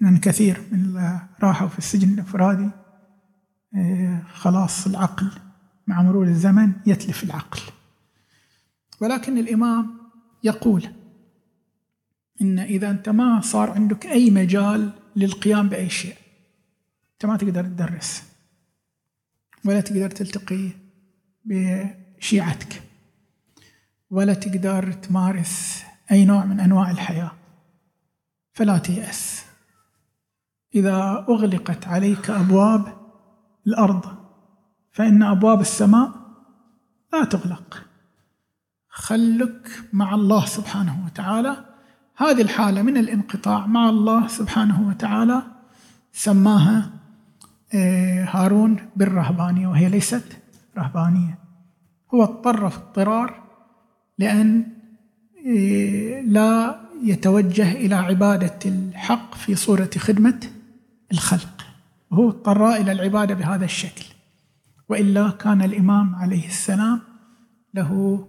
لأن 0.00 0.16
كثير 0.16 0.60
من 0.72 1.00
راحوا 1.42 1.68
في 1.68 1.78
السجن 1.78 2.08
الانفرادي 2.08 2.70
آه، 3.76 4.22
خلاص 4.34 4.86
العقل 4.86 5.30
مع 5.90 6.02
مرور 6.02 6.26
الزمن 6.26 6.72
يتلف 6.86 7.24
العقل. 7.24 7.60
ولكن 9.00 9.38
الإمام 9.38 10.00
يقول 10.44 10.86
إن 12.42 12.58
إذا 12.58 12.90
أنت 12.90 13.08
ما 13.08 13.40
صار 13.40 13.70
عندك 13.70 14.06
أي 14.06 14.30
مجال 14.30 14.92
للقيام 15.16 15.68
بأي 15.68 15.90
شيء 15.90 16.16
أنت 17.12 17.26
ما 17.26 17.36
تقدر 17.36 17.64
تدرس 17.64 18.22
ولا 19.64 19.80
تقدر 19.80 20.10
تلتقي 20.10 20.70
بشيعتك 21.44 22.82
ولا 24.10 24.34
تقدر 24.34 24.92
تمارس 24.92 25.82
أي 26.10 26.24
نوع 26.24 26.44
من 26.44 26.60
أنواع 26.60 26.90
الحياة 26.90 27.32
فلا 28.52 28.78
تيأس. 28.78 29.44
إذا 30.74 31.26
أغلقت 31.28 31.88
عليك 31.88 32.30
أبواب 32.30 32.96
الأرض 33.66 34.19
فإن 34.92 35.22
أبواب 35.22 35.60
السماء 35.60 36.12
لا 37.12 37.24
تغلق. 37.24 37.86
خلك 38.88 39.68
مع 39.92 40.14
الله 40.14 40.46
سبحانه 40.46 41.04
وتعالى. 41.06 41.64
هذه 42.16 42.42
الحالة 42.42 42.82
من 42.82 42.96
الانقطاع 42.96 43.66
مع 43.66 43.88
الله 43.88 44.26
سبحانه 44.26 44.88
وتعالى 44.88 45.42
سماها 46.12 46.90
آه، 47.74 48.24
هارون 48.24 48.76
بالرهبانية 48.96 49.68
وهي 49.68 49.88
ليست 49.88 50.38
رهبانية. 50.78 51.38
هو 52.14 52.22
اضطر 52.22 52.70
في 52.70 52.76
اضطرار 52.76 53.42
لأن 54.18 54.66
آه، 55.46 56.20
لا 56.20 56.80
يتوجه 57.02 57.72
إلى 57.72 57.94
عبادة 57.94 58.58
الحق 58.66 59.34
في 59.34 59.54
صورة 59.54 59.90
خدمة 59.98 60.40
الخلق. 61.12 61.66
وهو 62.10 62.28
اضطر 62.28 62.72
إلى 62.74 62.92
العبادة 62.92 63.34
بهذا 63.34 63.64
الشكل. 63.64 64.04
وإلا 64.90 65.30
كان 65.30 65.62
الإمام 65.62 66.14
عليه 66.14 66.46
السلام 66.46 67.00
له 67.74 68.28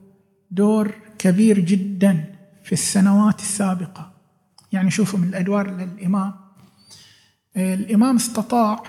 دور 0.52 0.96
كبير 1.18 1.60
جدا 1.60 2.36
في 2.64 2.72
السنوات 2.72 3.40
السابقة. 3.40 4.14
يعني 4.72 4.92
شوفوا 4.92 5.20
من 5.20 5.28
الأدوار 5.28 5.72
للامام 5.72 6.34
الإمام 7.58 8.16
استطاع 8.16 8.84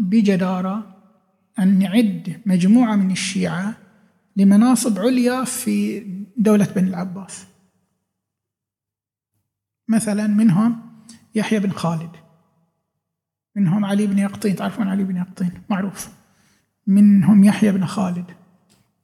بجدارة 0.00 0.96
أن 1.58 1.82
يعد 1.82 2.40
مجموعة 2.46 2.96
من 2.96 3.10
الشيعة 3.10 3.74
لمناصب 4.36 4.98
عليا 4.98 5.44
في 5.44 6.00
دولة 6.36 6.68
بني 6.76 6.88
العباس. 6.88 7.46
مثلا 9.88 10.26
منهم 10.26 10.80
يحيى 11.34 11.58
بن 11.58 11.70
خالد 11.70 12.10
منهم 13.56 13.84
علي 13.84 14.06
بن 14.06 14.18
يقطين 14.18 14.56
تعرفون 14.56 14.88
علي 14.88 15.04
بن 15.04 15.16
يقطين؟ 15.16 15.62
معروف. 15.70 16.15
منهم 16.86 17.44
يحيى 17.44 17.72
بن 17.72 17.86
خالد. 17.86 18.24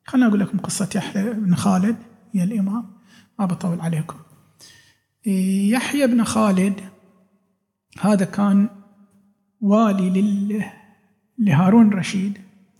خلنا 0.07 0.27
أقول 0.27 0.40
لكم 0.40 0.59
قصة 0.59 0.88
يحيى 0.95 1.33
بن 1.33 1.55
خالد 1.55 1.97
يا 2.35 2.45
الإمام. 2.45 2.85
ما 3.38 3.47
بطول 3.47 3.81
عليكم. 3.81 4.16
يحيى 5.71 6.07
بن 6.07 6.25
خالد 6.25 6.81
هذا 8.01 8.25
كان 8.25 8.68
والي 9.61 10.11
لل... 10.11 10.64
لهارون 11.38 11.88
الرشيد 11.88 12.38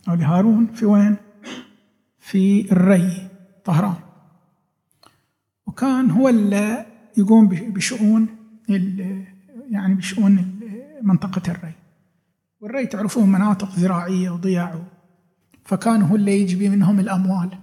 أو 0.09 0.13
لهارون 0.13 0.67
في 0.67 0.85
وين؟ 0.85 1.15
في 2.19 2.71
الري 2.71 3.27
طهران. 3.65 3.95
وكان 5.65 6.11
هو 6.11 6.29
اللي 6.29 6.85
يقوم 7.17 7.47
بشؤون 7.47 8.27
يعني 9.69 9.95
بشؤون 9.95 10.59
منطقة 11.01 11.51
الري. 11.51 11.73
والري 12.61 12.85
تعرفون 12.85 13.31
مناطق 13.31 13.75
زراعية 13.75 14.29
وضياع 14.29 14.79
فكان 15.65 16.01
هو 16.01 16.15
اللي 16.15 16.41
يجبي 16.41 16.69
منهم 16.69 16.99
الأموال. 16.99 17.59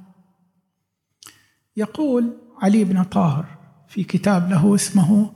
يقول 1.77 2.37
علي 2.63 2.85
بن 2.85 3.03
طاهر 3.03 3.47
في 3.89 4.05
كتاب 4.05 4.51
له 4.51 4.75
اسمه 4.75 5.33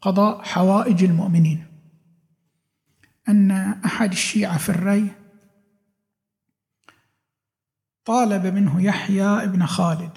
قضاء 0.00 0.42
حوائج 0.42 1.04
المؤمنين 1.04 1.66
أن 3.28 3.50
أحد 3.84 4.10
الشيعة 4.10 4.58
في 4.58 4.68
الري 4.68 5.10
طالب 8.04 8.46
منه 8.46 8.82
يحيى 8.82 9.46
بن 9.46 9.66
خالد 9.66 10.10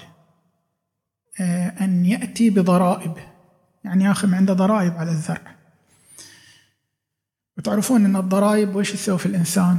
آه، 1.40 1.84
أن 1.84 2.06
يأتي 2.06 2.50
بضرائب. 2.50 3.14
يعني 3.84 4.04
ياخذ 4.04 4.34
عنده 4.34 4.54
ضرائب 4.54 4.92
على 4.92 5.10
الزرع. 5.10 5.56
وتعرفون 7.58 8.04
أن 8.04 8.16
الضرائب 8.16 8.76
وش 8.76 8.92
تسوي 8.92 9.18
في 9.18 9.26
الإنسان؟ 9.26 9.78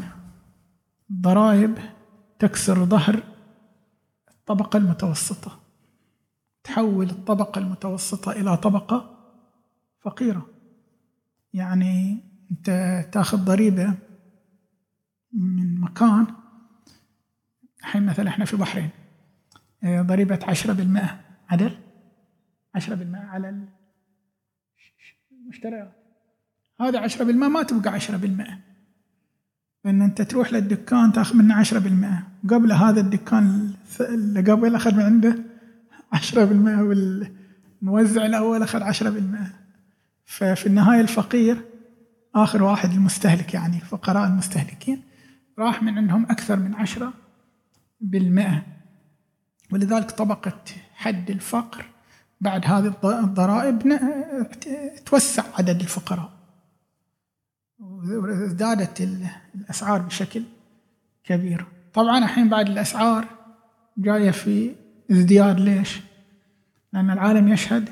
الضرائب 1.10 1.78
تكسر 2.40 2.86
ظهر 2.86 3.24
الطبقة 4.32 4.78
المتوسطة. 4.78 5.60
تحول 6.64 7.10
الطبقة 7.10 7.60
المتوسطة 7.60 8.32
إلى 8.32 8.58
طبقة 8.58 9.18
فقيرة. 10.02 10.50
يعني 11.54 12.24
أنت 12.52 12.70
تاخذ 13.12 13.38
ضريبة 13.38 13.94
من 15.34 15.80
مكان 15.82 16.28
الحين 17.80 18.06
مثلا 18.06 18.30
إحنا 18.30 18.46
في 18.46 18.54
البحرين 18.54 18.90
آه، 19.84 20.02
ضريبة 20.02 20.40
10% 20.46 21.20
عدل؟ 21.50 21.78
10% 22.78 23.16
على 23.16 23.68
المشتريات 25.32 25.92
هذا 26.82 27.08
10% 27.08 27.22
ما 27.22 27.64
تبقى 27.64 28.00
10% 28.00 28.75
إن 29.86 30.02
أنت 30.02 30.22
تروح 30.22 30.54
للدكان 30.54 31.14
تاخذ 31.14 31.36
منه 31.36 31.64
10% 31.64 32.50
قبل 32.50 32.72
هذا 32.72 33.02
الدكان 33.02 33.74
اللي 34.00 34.52
قبل 34.52 34.76
أخذ 34.76 34.96
من 34.96 35.04
عنده 35.04 35.38
10% 36.16 36.38
والموزع 36.38 38.26
الأول 38.26 38.64
أخذ 38.64 38.84
10% 38.92 39.04
ففي 40.26 40.66
النهاية 40.66 41.02
الفقير 41.02 41.62
آخر 42.36 42.64
واحد 42.64 42.92
المستهلك 42.92 43.54
يعني 43.54 43.76
الفقراء 43.76 44.28
المستهلكين 44.28 45.02
راح 45.60 45.84
من 45.84 45.98
عندهم 45.98 46.24
أكثر 46.24 46.56
من 46.56 46.76
10% 46.76 48.62
ولذلك 49.72 50.12
طبقة 50.12 50.62
حد 50.94 51.30
الفقر 51.30 51.86
بعد 52.42 52.66
هذه 52.66 52.96
الضرائب 53.04 54.00
توسع 55.06 55.44
عدد 55.58 55.82
الفقراء. 55.82 56.35
وازدادت 57.80 59.02
الأسعار 59.56 60.02
بشكل 60.02 60.44
كبير. 61.24 61.66
طبعا 61.94 62.18
الحين 62.18 62.50
بعد 62.50 62.70
الأسعار 62.70 63.26
جاية 63.98 64.32
في 64.32 64.76
ازدياد. 65.12 65.60
ليش؟ 65.60 66.02
لأن 66.94 67.10
العالم 67.10 67.48
يشهد 67.48 67.90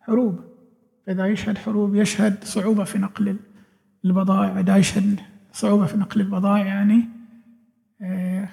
حروب. 0.00 0.40
فإذا 1.06 1.26
يشهد 1.26 1.58
حروب 1.58 1.94
يشهد 1.94 2.44
صعوبة 2.44 2.84
في 2.84 2.98
نقل 2.98 3.36
البضائع. 4.04 4.60
إذا 4.60 4.76
يشهد 4.76 5.20
صعوبة 5.52 5.86
في 5.86 5.96
نقل 5.96 6.20
البضائع 6.20 6.66
يعني 6.66 7.08
آه، 8.02 8.48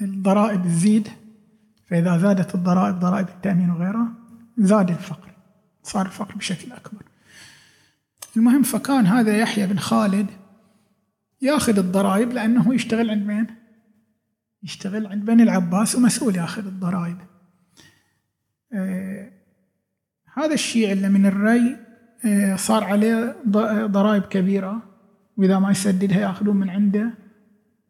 الضرائب 0.00 0.62
تزيد. 0.62 1.08
فإذا 1.86 2.18
زادت 2.18 2.54
الضرائب 2.54 2.98
ضرائب 2.98 3.28
التأمين 3.28 3.70
وغيرها 3.70 4.08
زاد 4.58 4.90
الفقر. 4.90 5.30
صار 5.82 6.06
الفقر 6.06 6.34
بشكل 6.34 6.72
أكبر. 6.72 7.07
المهم 8.38 8.62
فكان 8.62 9.06
هذا 9.06 9.36
يحيى 9.36 9.66
بن 9.66 9.78
خالد 9.78 10.26
ياخذ 11.42 11.78
الضرائب 11.78 12.32
لأنه 12.32 12.74
يشتغل 12.74 13.10
عند 13.10 13.26
مين؟ 13.26 13.46
يشتغل 14.62 15.06
عند 15.06 15.24
بني 15.24 15.42
العباس 15.42 15.96
ومسؤول 15.96 16.36
ياخذ 16.36 16.66
الضرائب. 16.66 17.16
آه 18.72 19.30
هذا 20.34 20.54
الشيء 20.54 20.92
اللي 20.92 21.08
من 21.08 21.26
الري 21.26 21.76
آه 22.24 22.56
صار 22.56 22.84
عليه 22.84 23.36
ضرائب 23.86 24.22
كبيرة. 24.22 24.82
وإذا 25.36 25.58
ما 25.58 25.70
يسددها 25.70 26.20
يأخذون 26.20 26.56
من 26.56 26.70
عنده 26.70 27.10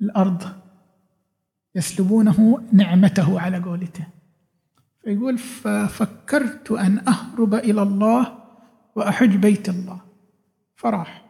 الأرض. 0.02 0.42
يسلبونه 1.74 2.68
نعمته 2.72 3.40
على 3.40 3.58
قولته. 3.58 4.06
فيقول 5.04 5.38
ففكرت 5.38 6.70
أن 6.72 6.98
أهرب 6.98 7.54
إلى 7.54 7.82
الله 7.82 8.38
وأحج 8.94 9.37
بيت 9.37 9.68
الله. 9.68 10.08
فراح 10.78 11.24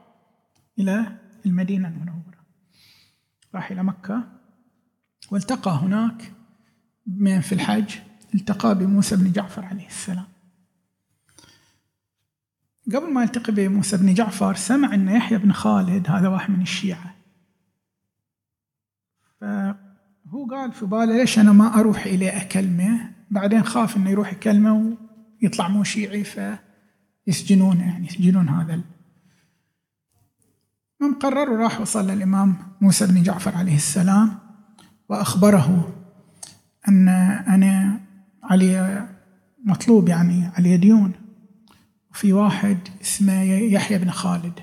إلى 0.78 1.18
المدينة 1.46 1.88
المنورة. 1.88 2.38
راح 3.54 3.70
إلى 3.70 3.82
مكة 3.82 4.24
والتقى 5.30 5.70
هناك 5.70 6.32
من 7.06 7.40
في 7.40 7.54
الحج 7.54 7.94
التقى 8.34 8.78
بموسى 8.78 9.16
بن 9.16 9.32
جعفر 9.32 9.64
عليه 9.64 9.86
السلام. 9.86 10.26
قبل 12.86 13.12
ما 13.12 13.22
يلتقي 13.22 13.52
بموسى 13.52 13.96
بن 13.96 14.14
جعفر 14.14 14.54
سمع 14.54 14.94
أن 14.94 15.08
يحيى 15.08 15.38
بن 15.38 15.52
خالد 15.52 16.10
هذا 16.10 16.28
واحد 16.28 16.50
من 16.50 16.62
الشيعة. 16.62 17.14
فهو 19.40 20.46
قال 20.50 20.72
في 20.72 20.86
باله 20.86 21.16
ليش 21.16 21.38
أنا 21.38 21.52
ما 21.52 21.80
أروح 21.80 22.06
إليه 22.06 22.36
أكلمة؟ 22.40 23.10
بعدين 23.30 23.62
خاف 23.62 23.96
أنه 23.96 24.10
يروح 24.10 24.32
يكلمه 24.32 24.96
ويطلع 25.42 25.68
مو 25.68 25.84
شيعي 25.84 26.24
فيسجنونه 27.26 27.86
يعني 27.86 28.06
يسجنون 28.06 28.48
هذا 28.48 28.80
المهم 31.00 31.14
قرر 31.18 31.50
وراح 31.50 31.80
وصل 31.80 32.10
للإمام 32.10 32.56
موسى 32.80 33.06
بن 33.06 33.22
جعفر 33.22 33.54
عليه 33.54 33.76
السلام 33.76 34.38
وأخبره 35.08 35.94
أن 36.88 37.08
أنا 37.48 38.00
علي 38.42 39.08
مطلوب 39.64 40.08
يعني 40.08 40.46
علي 40.46 40.76
ديون. 40.76 41.12
وفي 42.10 42.32
واحد 42.32 42.78
اسمه 43.00 43.42
يحيى 43.42 43.98
بن 43.98 44.10
خالد. 44.10 44.60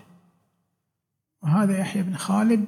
وهذا 1.43 1.77
يحيى 1.77 2.03
بن 2.03 2.15
خالد 2.15 2.65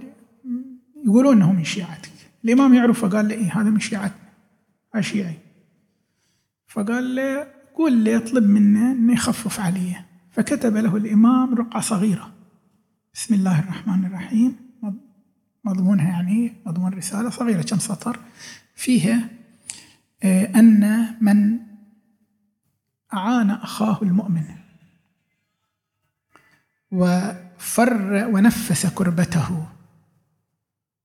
يقولون 1.05 1.35
إنه 1.35 1.53
من 1.53 1.63
شيعتك. 1.63 2.11
الإمام 2.45 2.73
يعرفه 2.73 3.07
قال 3.07 3.27
له 3.27 3.35
إيه 3.35 3.61
هذا 3.61 3.69
من 3.69 3.79
شيعتنا 3.79 4.27
هذا 4.93 5.01
شيعي 5.01 5.37
فقال 6.67 7.15
له 7.15 7.47
قول 7.75 7.93
لي 7.93 8.11
يطلب 8.11 8.49
منه 8.49 8.91
إنه 8.91 9.13
يخفف 9.13 9.59
عليه 9.59 10.05
فكتب 10.31 10.75
له 10.77 10.97
الإمام 10.97 11.55
رقعة 11.55 11.81
صغيرة. 11.81 12.36
بسم 13.17 13.33
الله 13.33 13.59
الرحمن 13.59 14.05
الرحيم 14.05 14.55
مضمونها 15.63 16.09
يعني 16.09 16.53
مضمون 16.65 16.93
رساله 16.93 17.29
صغيره 17.29 17.61
كم 17.61 17.79
سطر 17.79 18.19
فيها 18.75 19.29
ان 20.55 21.15
من 21.21 21.59
اعان 23.13 23.49
اخاه 23.49 23.99
المؤمن 24.01 24.43
وفر 26.91 28.27
ونفس 28.33 28.85
كربته 28.85 29.67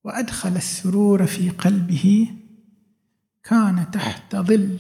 وادخل 0.05 0.57
السرور 0.57 1.27
في 1.27 1.51
قلبه 1.51 2.29
كان 3.45 3.91
تحت 3.91 4.37
ظل 4.37 4.79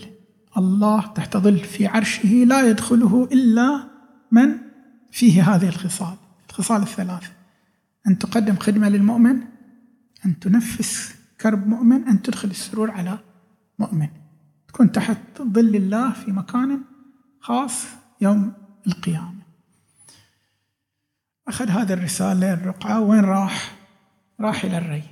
الله 0.56 1.06
تحت 1.06 1.36
ظل 1.36 1.58
في 1.58 1.86
عرشه 1.86 2.28
لا 2.28 2.68
يدخله 2.68 3.28
الا 3.32 3.88
من 4.30 4.58
فيه 5.12 5.54
هذه 5.54 5.68
الخصال 5.68 6.21
الخصال 6.52 6.82
الثلاث. 6.82 7.30
أن 8.06 8.18
تقدم 8.18 8.56
خدمة 8.56 8.88
للمؤمن 8.88 9.40
أن 10.26 10.38
تنفس 10.38 11.14
كرب 11.40 11.66
مؤمن 11.66 12.08
أن 12.08 12.22
تدخل 12.22 12.50
السرور 12.50 12.90
على 12.90 13.18
مؤمن. 13.78 14.08
تكون 14.68 14.92
تحت 14.92 15.18
ظل 15.42 15.76
الله 15.76 16.12
في 16.12 16.32
مكان 16.32 16.80
خاص 17.40 17.84
يوم 18.20 18.52
القيامة. 18.86 19.42
أخذ 21.48 21.68
هذه 21.68 21.92
الرسالة 21.92 22.52
الرقعة 22.52 23.00
وين 23.00 23.24
راح؟ 23.24 23.76
راح 24.40 24.64
إلى 24.64 24.78
الري. 24.78 25.02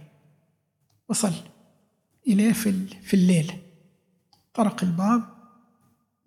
وصل 1.08 1.32
إليه 2.26 2.52
في, 2.52 2.86
في 2.86 3.14
الليل. 3.14 3.52
طرق 4.54 4.84
الباب 4.84 5.22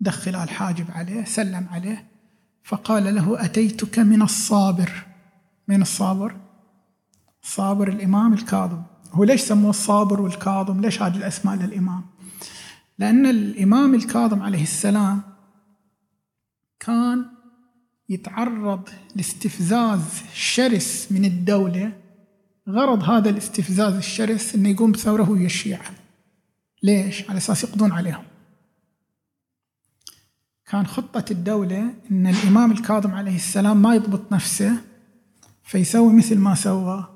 دخل 0.00 0.34
الحاجب 0.34 0.90
عليه 0.90 1.24
سلم 1.24 1.68
عليه. 1.70 2.13
فقال 2.64 3.14
له 3.14 3.44
أتيتك 3.44 3.98
من 3.98 4.22
الصابر. 4.22 5.06
من 5.68 5.82
الصابر؟ 5.82 6.36
صابر 7.42 7.88
الإمام 7.88 8.32
الكاظم. 8.32 8.82
هو 9.12 9.24
ليش 9.24 9.40
سموه 9.40 9.70
الصابر 9.70 10.20
والكاظم؟ 10.20 10.80
ليش 10.80 11.02
هذه 11.02 11.16
الأسماء 11.16 11.56
للإمام؟ 11.56 12.04
لأن 12.98 13.26
الإمام 13.26 13.94
الكاظم 13.94 14.42
عليه 14.42 14.62
السلام 14.62 15.22
كان 16.80 17.24
يتعرض 18.08 18.88
لاستفزاز 19.16 20.22
شرس 20.34 21.08
من 21.10 21.24
الدولة. 21.24 21.92
غرض 22.68 23.02
هذا 23.02 23.30
الاستفزاز 23.30 23.94
الشرس 23.94 24.54
أنه 24.54 24.68
يقوم 24.68 24.92
بثورة 24.92 25.30
ويا 25.30 25.46
الشيعة 25.46 25.90
ليش؟ 26.82 27.30
على 27.30 27.38
أساس 27.38 27.64
يقضون 27.64 27.92
عليهم. 27.92 28.24
كان 30.74 30.86
خطة 30.86 31.24
الدولة 31.30 31.94
أن 32.10 32.26
الإمام 32.26 32.72
الكاظم 32.72 33.14
عليه 33.14 33.36
السلام 33.36 33.82
ما 33.82 33.94
يضبط 33.94 34.32
نفسه 34.32 34.76
فيسوي 35.62 36.12
مثل 36.12 36.38
ما 36.38 36.54
سوى 36.54 37.08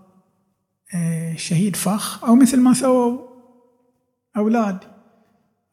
آه، 0.94 1.36
شهيد 1.36 1.76
فخ 1.76 2.24
أو 2.24 2.34
مثل 2.34 2.60
ما 2.60 2.74
سووا 2.74 3.18
أولاد 4.36 4.78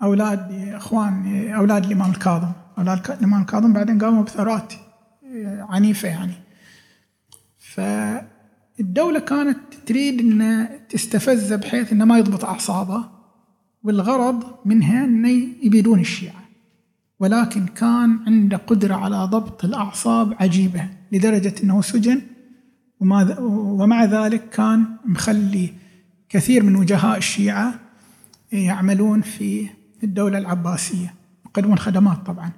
أولاد 0.04 0.52
إخوان 0.74 1.48
أولاد 1.54 1.86
الإمام 1.86 2.12
الكاظم. 2.12 2.52
أولاد 2.78 3.12
الإمام 3.12 3.42
الكاظم 3.42 3.74
بعدين 3.74 4.04
قاموا 4.04 4.24
بثورات 4.24 4.74
آه، 5.24 5.68
عنيفة 5.70 6.08
يعني. 6.08 6.36
فالدولة 7.58 9.20
كانت 9.20 9.60
تريد 9.86 10.20
أن 10.20 10.70
تستفزه 10.90 11.56
بحيث 11.56 11.94
أنه 11.94 12.06
ما 12.06 12.18
يضبط 12.18 12.46
أعصابه 12.46 13.10
والغرض 13.84 14.44
منها 14.66 15.06
أن 15.06 15.26
يبيدون 15.64 16.00
الشيعة. 16.00 16.45
ولكن 17.20 17.66
كان 17.66 18.20
عنده 18.28 18.58
قدرة 18.58 18.96
على 18.96 19.16
ضبط 19.16 19.66
الأعصاب 19.66 20.34
عجيبة 20.40 20.90
لدرجة 21.12 21.54
أنه 21.64 21.82
سجن. 21.82 22.22
ومع 23.00 24.06
ذلك 24.06 24.50
كان 24.50 24.86
مخلي 25.06 25.74
كثير 26.30 26.64
من 26.64 26.76
وجهاء 26.76 27.18
الشيعة 27.18 27.80
يعملون 28.52 29.22
في 29.22 29.70
الدولة 30.04 30.38
العباسية 30.38 31.14
يقدمون 31.46 31.78
خدمات 31.78 32.18
طبعا. 32.26 32.52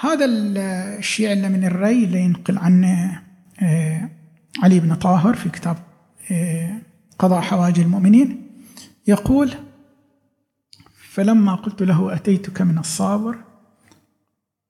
هذا 0.00 0.24
الشيعي 0.24 1.32
اللي 1.32 1.48
من 1.48 1.64
الري 1.64 2.04
اللي 2.04 2.20
ينقل 2.20 2.58
عنه 2.58 3.22
آه، 3.62 4.10
علي 4.62 4.80
بن 4.80 4.94
طاهر 4.94 5.34
في 5.34 5.48
كتاب 5.48 5.76
آه، 6.30 6.78
قضاء 7.18 7.40
حوائج 7.40 7.80
المؤمنين 7.80 8.50
يقول 9.06 9.54
فلما 11.16 11.54
قلت 11.54 11.82
له 11.82 12.14
أتيتك 12.14 12.62
من 12.62 12.78
الصابر 12.78 13.38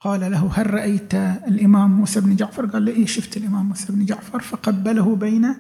قال 0.01 0.21
له 0.21 0.51
هل 0.55 0.75
رأيت 0.75 1.15
الإمام 1.15 1.91
موسى 1.91 2.21
بن 2.21 2.37
جعفر؟ 2.37 2.67
قال 2.67 2.85
له 2.85 2.93
إيه 2.93 3.07
شفت 3.07 3.37
الإمام 3.37 3.69
موسى 3.69 3.93
بن 3.93 4.05
جعفر 4.05 4.41
فقبله 4.41 5.17
بين 5.17 5.55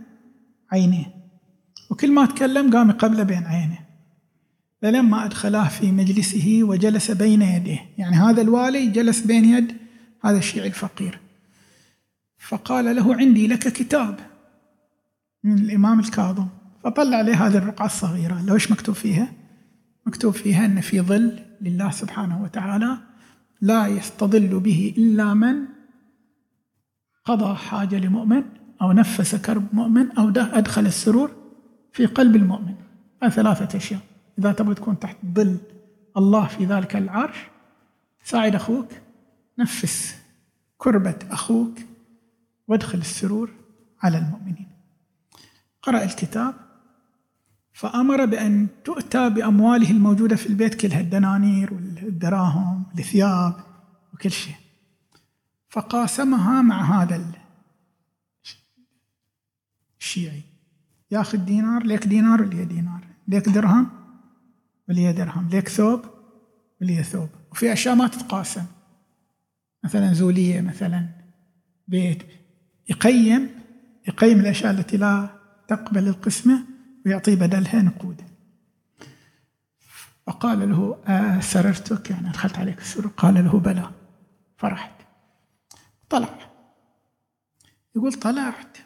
عينيه. 0.72 1.06
وكل 1.90 2.12
ما 2.12 2.26
تكلم 2.26 2.76
قام 2.76 2.90
يقبله 2.90 3.22
بين 3.22 3.44
عينه 3.44 3.78
فلما 4.82 5.24
أدخلاه 5.24 5.68
في 5.68 5.92
مجلسه 5.92 6.58
وجلس 6.62 7.10
بين 7.10 7.42
يديه 7.42 7.80
يعني 7.98 8.16
هذا 8.16 8.42
الوالي 8.42 8.86
جلس 8.86 9.20
بين 9.20 9.44
يد 9.44 9.76
هذا 10.24 10.38
الشيعي 10.38 10.68
الفقير. 10.68 11.20
فقال 12.38 12.96
له 12.96 13.14
عندي 13.14 13.46
لك 13.46 13.68
كتاب 13.68 14.18
من 15.44 15.58
الإمام 15.58 16.00
الكاظم. 16.00 16.48
فطلع 16.84 17.16
عليه 17.16 17.46
هذه 17.46 17.56
الرقعة 17.56 17.86
الصغيرة 17.86 18.42
لو 18.46 18.54
إيش 18.54 18.70
مكتوب 18.70 18.94
فيها؟ 18.94 19.45
مكتوب 20.06 20.32
فيها 20.32 20.64
أن 20.64 20.80
في 20.80 21.00
ظل 21.00 21.38
لله 21.60 21.90
سبحانه 21.90 22.42
وتعالى 22.42 22.98
لا 23.60 23.86
يستظل 23.86 24.60
به 24.60 24.94
إلا 24.98 25.34
من 25.34 25.64
قضى 27.24 27.56
حاجة 27.56 27.98
لمؤمن 27.98 28.42
أو 28.82 28.92
نفس 28.92 29.34
كرب 29.34 29.74
مؤمن 29.74 30.12
أو 30.12 30.28
أدخل 30.28 30.86
السرور 30.86 31.30
في 31.92 32.06
قلب 32.06 32.36
المؤمن. 32.36 32.74
ثلاثة 33.28 33.76
أشياء. 33.76 34.00
إذا 34.38 34.52
تبغى 34.52 34.74
تكون 34.74 34.98
تحت 34.98 35.16
ظل 35.34 35.58
الله 36.16 36.46
في 36.46 36.64
ذلك 36.64 36.96
العرش 36.96 37.36
ساعد 38.24 38.54
أخوك 38.54 38.88
نفس 39.58 40.16
كربة 40.78 41.18
أخوك 41.30 41.78
وادخل 42.68 42.98
السرور 42.98 43.50
على 44.02 44.18
المؤمنين. 44.18 44.68
قرأ 45.82 46.04
الكتاب. 46.04 46.54
فأمر 47.76 48.24
بأن 48.24 48.68
تؤتى 48.84 49.30
بأمواله 49.30 49.90
الموجودة 49.90 50.36
في 50.36 50.46
البيت 50.46 50.74
كلها 50.74 51.00
الدنانير 51.00 51.74
والدراهم 51.74 52.86
والثياب 52.94 53.54
وكل 54.14 54.30
شيء. 54.30 54.54
فقاسمها 55.68 56.62
مع 56.62 57.02
هذا 57.02 57.32
الشيعي. 60.00 60.42
ياخذ 61.10 61.38
دينار 61.38 61.82
ليك 61.82 62.06
دينار 62.06 62.42
ولي 62.42 62.64
دينار. 62.64 63.04
ليك 63.28 63.48
درهم 63.48 63.90
ولي 64.88 65.12
درهم. 65.12 65.48
ليك 65.48 65.68
ثوب 65.68 66.00
ولي 66.80 67.02
ثوب. 67.02 67.28
وفي 67.52 67.72
أشياء 67.72 67.94
ما 67.94 68.08
تتقاسم. 68.08 68.64
مثلا 69.84 70.12
زولية 70.12 70.60
مثلا 70.60 71.08
بيت. 71.88 72.22
يقيم 72.88 73.48
يقيم 74.08 74.40
الأشياء 74.40 74.72
التي 74.72 74.96
لا 74.96 75.28
تقبل 75.68 76.08
القسمة 76.08 76.75
ويعطيه 77.06 77.34
بدلها 77.34 77.82
نقود. 77.82 78.22
فقال 80.26 80.70
له 80.70 80.98
أسررتك 81.06 82.10
يعني 82.10 82.30
أدخلت 82.30 82.58
عليك 82.58 82.78
السرور. 82.78 83.12
قال 83.16 83.34
له 83.34 83.58
بلى. 83.60 83.90
فرحت. 84.56 84.92
طلع. 86.08 86.38
يقول 87.96 88.12
طلعت. 88.12 88.78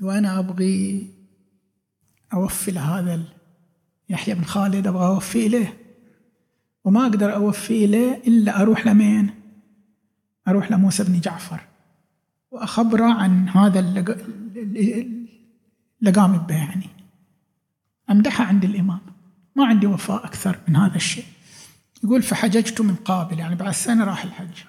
وأنا 0.00 0.38
أبغي 0.38 1.10
أوفي 2.34 2.70
لهذا 2.70 3.22
يحيى 4.08 4.34
بن 4.34 4.44
خالد 4.44 4.86
أبغى 4.86 5.06
أوفي 5.06 5.46
إليه 5.46 5.78
وما 6.84 7.02
أقدر 7.02 7.34
أوفي 7.34 7.84
إليه 7.84 8.22
إلا 8.26 8.62
أروح 8.62 8.86
لمين؟ 8.86 9.30
أروح 10.48 10.72
لموسى 10.72 11.04
بن 11.04 11.20
جعفر. 11.20 11.60
وأخبره 12.50 13.12
عن 13.14 13.48
هذا 13.48 13.80
اللي 16.04 16.20
قام 16.20 16.38
به 16.38 16.54
يعني 16.54 16.88
أمدحه 18.10 18.44
عند 18.44 18.64
الإمام. 18.64 19.00
ما 19.56 19.66
عندي 19.66 19.86
وفاء 19.86 20.24
أكثر 20.24 20.60
من 20.68 20.76
هذا 20.76 20.96
الشيء. 20.96 21.24
يقول 22.04 22.22
فحججت 22.22 22.80
من 22.80 22.94
قابل. 22.94 23.38
يعني 23.38 23.54
بعد 23.54 23.70
سنة 23.70 24.04
راح 24.04 24.24
الحج. 24.24 24.62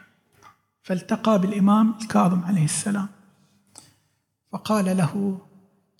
فالتقى 0.83 1.41
بالإمام 1.41 1.95
الكاظم 2.01 2.43
عليه 2.43 2.63
السلام. 2.63 3.07
فقال 4.51 4.97
له 4.97 5.41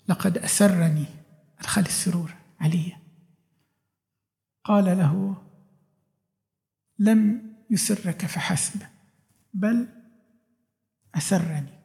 لقد 0.08 0.38
أسرني 0.38 1.04
أدخل 1.60 1.82
السرور 1.82 2.34
علي. 2.60 2.96
قال 4.64 4.84
له 4.84 5.36
لم 6.98 7.52
يسرك 7.70 8.26
فحسب 8.26 8.82
بل 9.54 9.88
أسرني. 11.14 11.76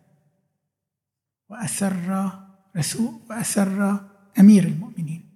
وأسر 1.49 2.50
رسول 2.77 3.19
وأسر 3.29 3.99
أمير 4.39 4.63
المؤمنين. 4.63 5.29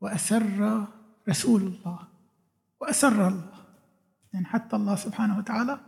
وأسر 0.00 0.86
رسول 1.28 1.62
الله. 1.62 1.98
وأسر 2.80 3.28
الله. 3.28 3.52
يعني 4.32 4.46
حتى 4.46 4.76
الله 4.76 4.96
سبحانه 4.96 5.38
وتعالى 5.38 5.80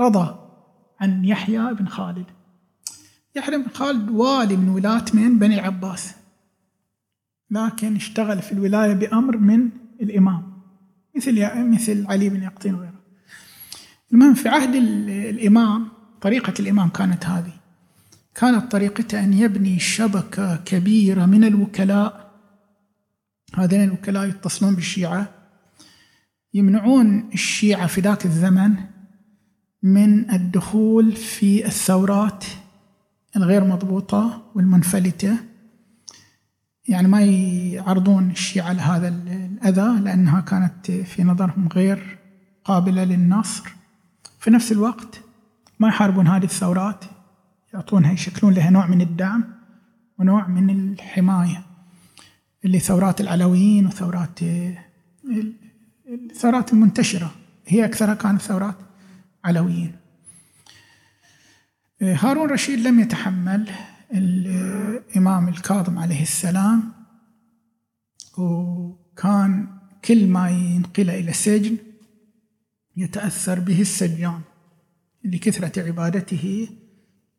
رضى 0.00 0.38
عن 1.00 1.24
يحيى 1.24 1.74
بن 1.74 1.88
خالد. 1.88 2.26
يحيى 3.36 3.58
بن 3.58 3.68
خالد 3.68 4.10
والي 4.10 4.56
من 4.56 4.68
ولاة 4.68 5.04
من 5.14 5.38
بني 5.38 5.60
عباس. 5.60 6.14
لكن 7.50 7.96
اشتغل 7.96 8.42
في 8.42 8.52
الولاية 8.52 8.94
بأمر 8.94 9.36
من 9.36 9.70
الإمام. 10.00 10.62
مثل 11.16 11.64
مثل 11.70 12.06
علي 12.06 12.28
بن 12.28 12.42
يقطين 12.42 12.74
وغيره. 12.74 13.02
المهم 14.12 14.34
في 14.34 14.48
عهد 14.48 14.74
الإمام 14.74 15.88
طريقة 16.20 16.54
الإمام 16.60 16.88
كانت 16.88 17.26
هذه. 17.26 17.52
كانت 18.36 18.72
طريقته 18.72 19.24
أن 19.24 19.32
يبني 19.32 19.78
شبكة 19.78 20.56
كبيرة 20.56 21.26
من 21.26 21.44
الوكلاء. 21.44 22.30
هذين 23.54 23.84
الوكلاء 23.84 24.28
يتصلون 24.28 24.74
بالشيعة. 24.74 25.28
يمنعون 26.54 27.30
الشيعة 27.34 27.86
في 27.86 28.00
ذاك 28.00 28.26
الزمن 28.26 28.74
من 29.82 30.30
الدخول 30.30 31.12
في 31.12 31.66
الثورات 31.66 32.44
الغير 33.36 33.64
مضبوطة 33.64 34.42
والمنفلتة. 34.54 35.36
يعني 36.88 37.08
ما 37.08 37.20
يعرضون 37.20 38.30
الشيعة 38.30 38.72
لهذا 38.72 39.08
الأذى 39.08 40.00
لأنها 40.00 40.40
كانت 40.40 40.90
في 40.90 41.24
نظرهم 41.24 41.68
غير 41.68 42.18
قابلة 42.64 43.04
للنصر. 43.04 43.70
في 44.40 44.50
نفس 44.50 44.72
الوقت 44.72 45.20
ما 45.78 45.88
يحاربون 45.88 46.28
هذه 46.28 46.44
الثورات. 46.44 47.04
يعطونها 47.74 48.12
يشكلون 48.12 48.54
لها 48.54 48.70
نوع 48.70 48.86
من 48.86 49.00
الدعم 49.00 49.44
ونوع 50.18 50.46
من 50.46 50.92
الحماية 50.92 51.66
اللي 52.64 52.78
ثورات 52.78 53.20
العلويين 53.20 53.86
وثورات 53.86 54.40
الثورات 56.08 56.72
المنتشرة. 56.72 57.34
هي 57.66 57.84
أكثرها 57.84 58.14
كانت 58.14 58.42
ثورات 58.42 58.76
علويين. 59.44 59.92
هارون 62.02 62.50
رشيد 62.50 62.78
لم 62.78 63.00
يتحمل 63.00 63.70
الإمام 64.14 65.48
الكاظم 65.48 65.98
عليه 65.98 66.22
السلام 66.22 66.92
وكان 68.38 69.68
كل 70.04 70.26
ما 70.26 70.50
ينقله 70.50 71.20
إلى 71.20 71.30
السجن 71.30 71.76
يتأثر 72.96 73.60
به 73.60 73.80
السجان 73.80 74.40
لكثرة 75.24 75.86
عبادته 75.86 76.68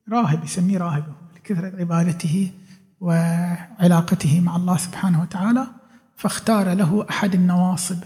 راهب 0.09 0.43
يسميه 0.43 0.77
راهب 0.77 1.03
لكثرة 1.35 1.79
عبادته 1.79 2.51
وعلاقته 2.99 4.41
مع 4.41 4.55
الله 4.55 4.77
سبحانه 4.77 5.21
وتعالى 5.21 5.67
فاختار 6.15 6.73
له 6.73 7.05
أحد 7.09 7.33
النواصب. 7.33 8.03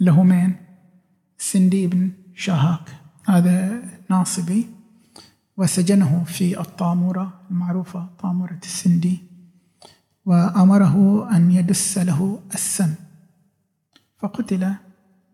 له 0.00 0.22
من 0.22 0.54
سندي 1.38 1.86
بن 1.86 2.10
شاهاك. 2.34 2.90
هذا 3.26 3.82
ناصبي. 4.10 4.66
وسجنه 5.56 6.24
في 6.24 6.60
الطامورة 6.60 7.40
المعروفة 7.50 8.08
طامورة 8.18 8.60
السندي. 8.62 9.18
وأمره 10.24 11.28
أن 11.36 11.50
يدس 11.50 11.98
له 11.98 12.40
السم. 12.54 12.94
فقتل 14.18 14.74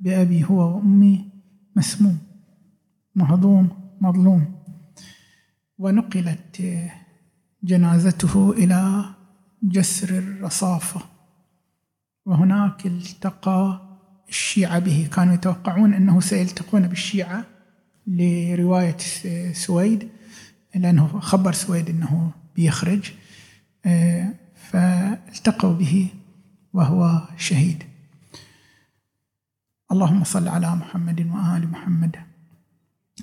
بأبي 0.00 0.44
هو 0.44 0.76
وأمي 0.76 1.30
مسموم 1.76 2.18
مهضوم 3.14 3.68
مظلوم. 4.00 4.53
ونقلت 5.78 6.62
جنازته 7.62 8.52
إلى 8.52 9.04
جسر 9.62 10.18
الرصافة. 10.18 11.00
وهناك 12.26 12.87
التقى 12.87 13.80
الشيعة 14.28 14.78
به. 14.78 15.08
كانوا 15.12 15.34
يتوقعون 15.34 15.94
أنه 15.94 16.20
سيلتقون 16.20 16.87
بالشيعة 16.87 17.44
لرواية 18.06 18.96
سويد 19.52 20.08
لأنه 20.74 21.20
خبر 21.20 21.52
سويد 21.52 21.90
أنه 21.90 22.30
بيخرج 22.56 23.12
فالتقوا 24.54 25.74
به 25.74 26.08
وهو 26.72 27.28
شهيد. 27.37 27.84
اللهم 29.92 30.24
صل 30.24 30.48
على 30.48 30.76
محمد 30.76 31.20
وآل 31.20 31.70
محمد. 31.70 32.16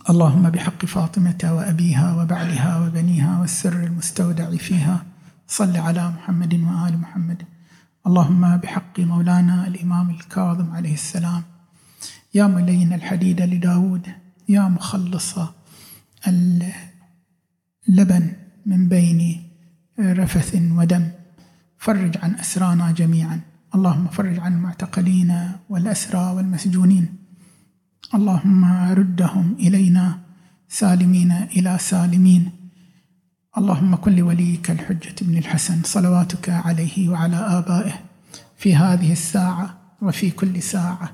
اللهم 0.09 0.49
بحق 0.49 0.85
فاطمة 0.85 1.37
وأبيها 1.43 2.15
وبعلها 2.15 2.79
وبنيها 2.79 3.39
والسر 3.39 3.83
المستودع 3.83 4.49
فيها. 4.49 5.05
صل 5.47 5.77
على 5.77 6.09
محمد 6.09 6.53
وآل 6.53 6.97
محمد. 6.97 7.43
اللهم 8.07 8.57
بحق 8.57 8.99
مولانا 8.99 9.67
الإمام 9.67 10.09
الكاظم 10.09 10.71
عليه 10.71 10.93
السلام. 10.93 11.43
يا 12.33 12.47
ملين 12.47 12.93
الحديد 12.93 13.41
لداود. 13.41 14.07
يا 14.49 14.61
مخلص 14.61 15.35
اللبن 16.27 18.33
من 18.65 18.89
بين 18.89 19.49
رفث 19.99 20.55
ودم. 20.55 21.11
فرج 21.77 22.17
عن 22.17 22.35
أسرانا 22.35 22.91
جميعا. 22.91 23.39
اللهم 23.75 24.07
فرج 24.07 24.39
عن 24.39 24.53
المعتقلين 24.53 25.51
والأسرى 25.69 26.33
والمسجونين. 26.35 27.20
اللهم 28.11 28.91
ردهم 28.91 29.55
إلينا 29.59 30.19
سالمين 30.67 31.31
إلى 31.31 31.77
سالمين. 31.79 32.51
اللهم 33.57 33.95
كن 33.95 34.15
لوليك 34.15 34.71
الحجة 34.71 35.15
بن 35.21 35.37
الحسن 35.37 35.83
صلواتك 35.83 36.49
عليه 36.49 37.09
وعلى 37.09 37.35
آبائه 37.35 37.93
في 38.57 38.75
هذه 38.75 39.11
الساعة 39.11 39.95
وفي 40.01 40.31
كل 40.31 40.61
ساعة. 40.61 41.09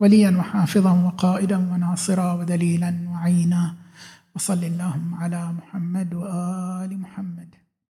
وليا 0.00 0.30
وحافظا 0.30 0.92
وقائدا 0.92 1.56
وناصرا 1.56 2.32
ودليلا 2.32 3.08
وعينا. 3.08 3.74
وصل 4.36 4.64
اللهم 4.64 5.14
على 5.14 5.52
محمد 5.52 6.14
وآل 6.14 7.00
محمد. 7.00 7.63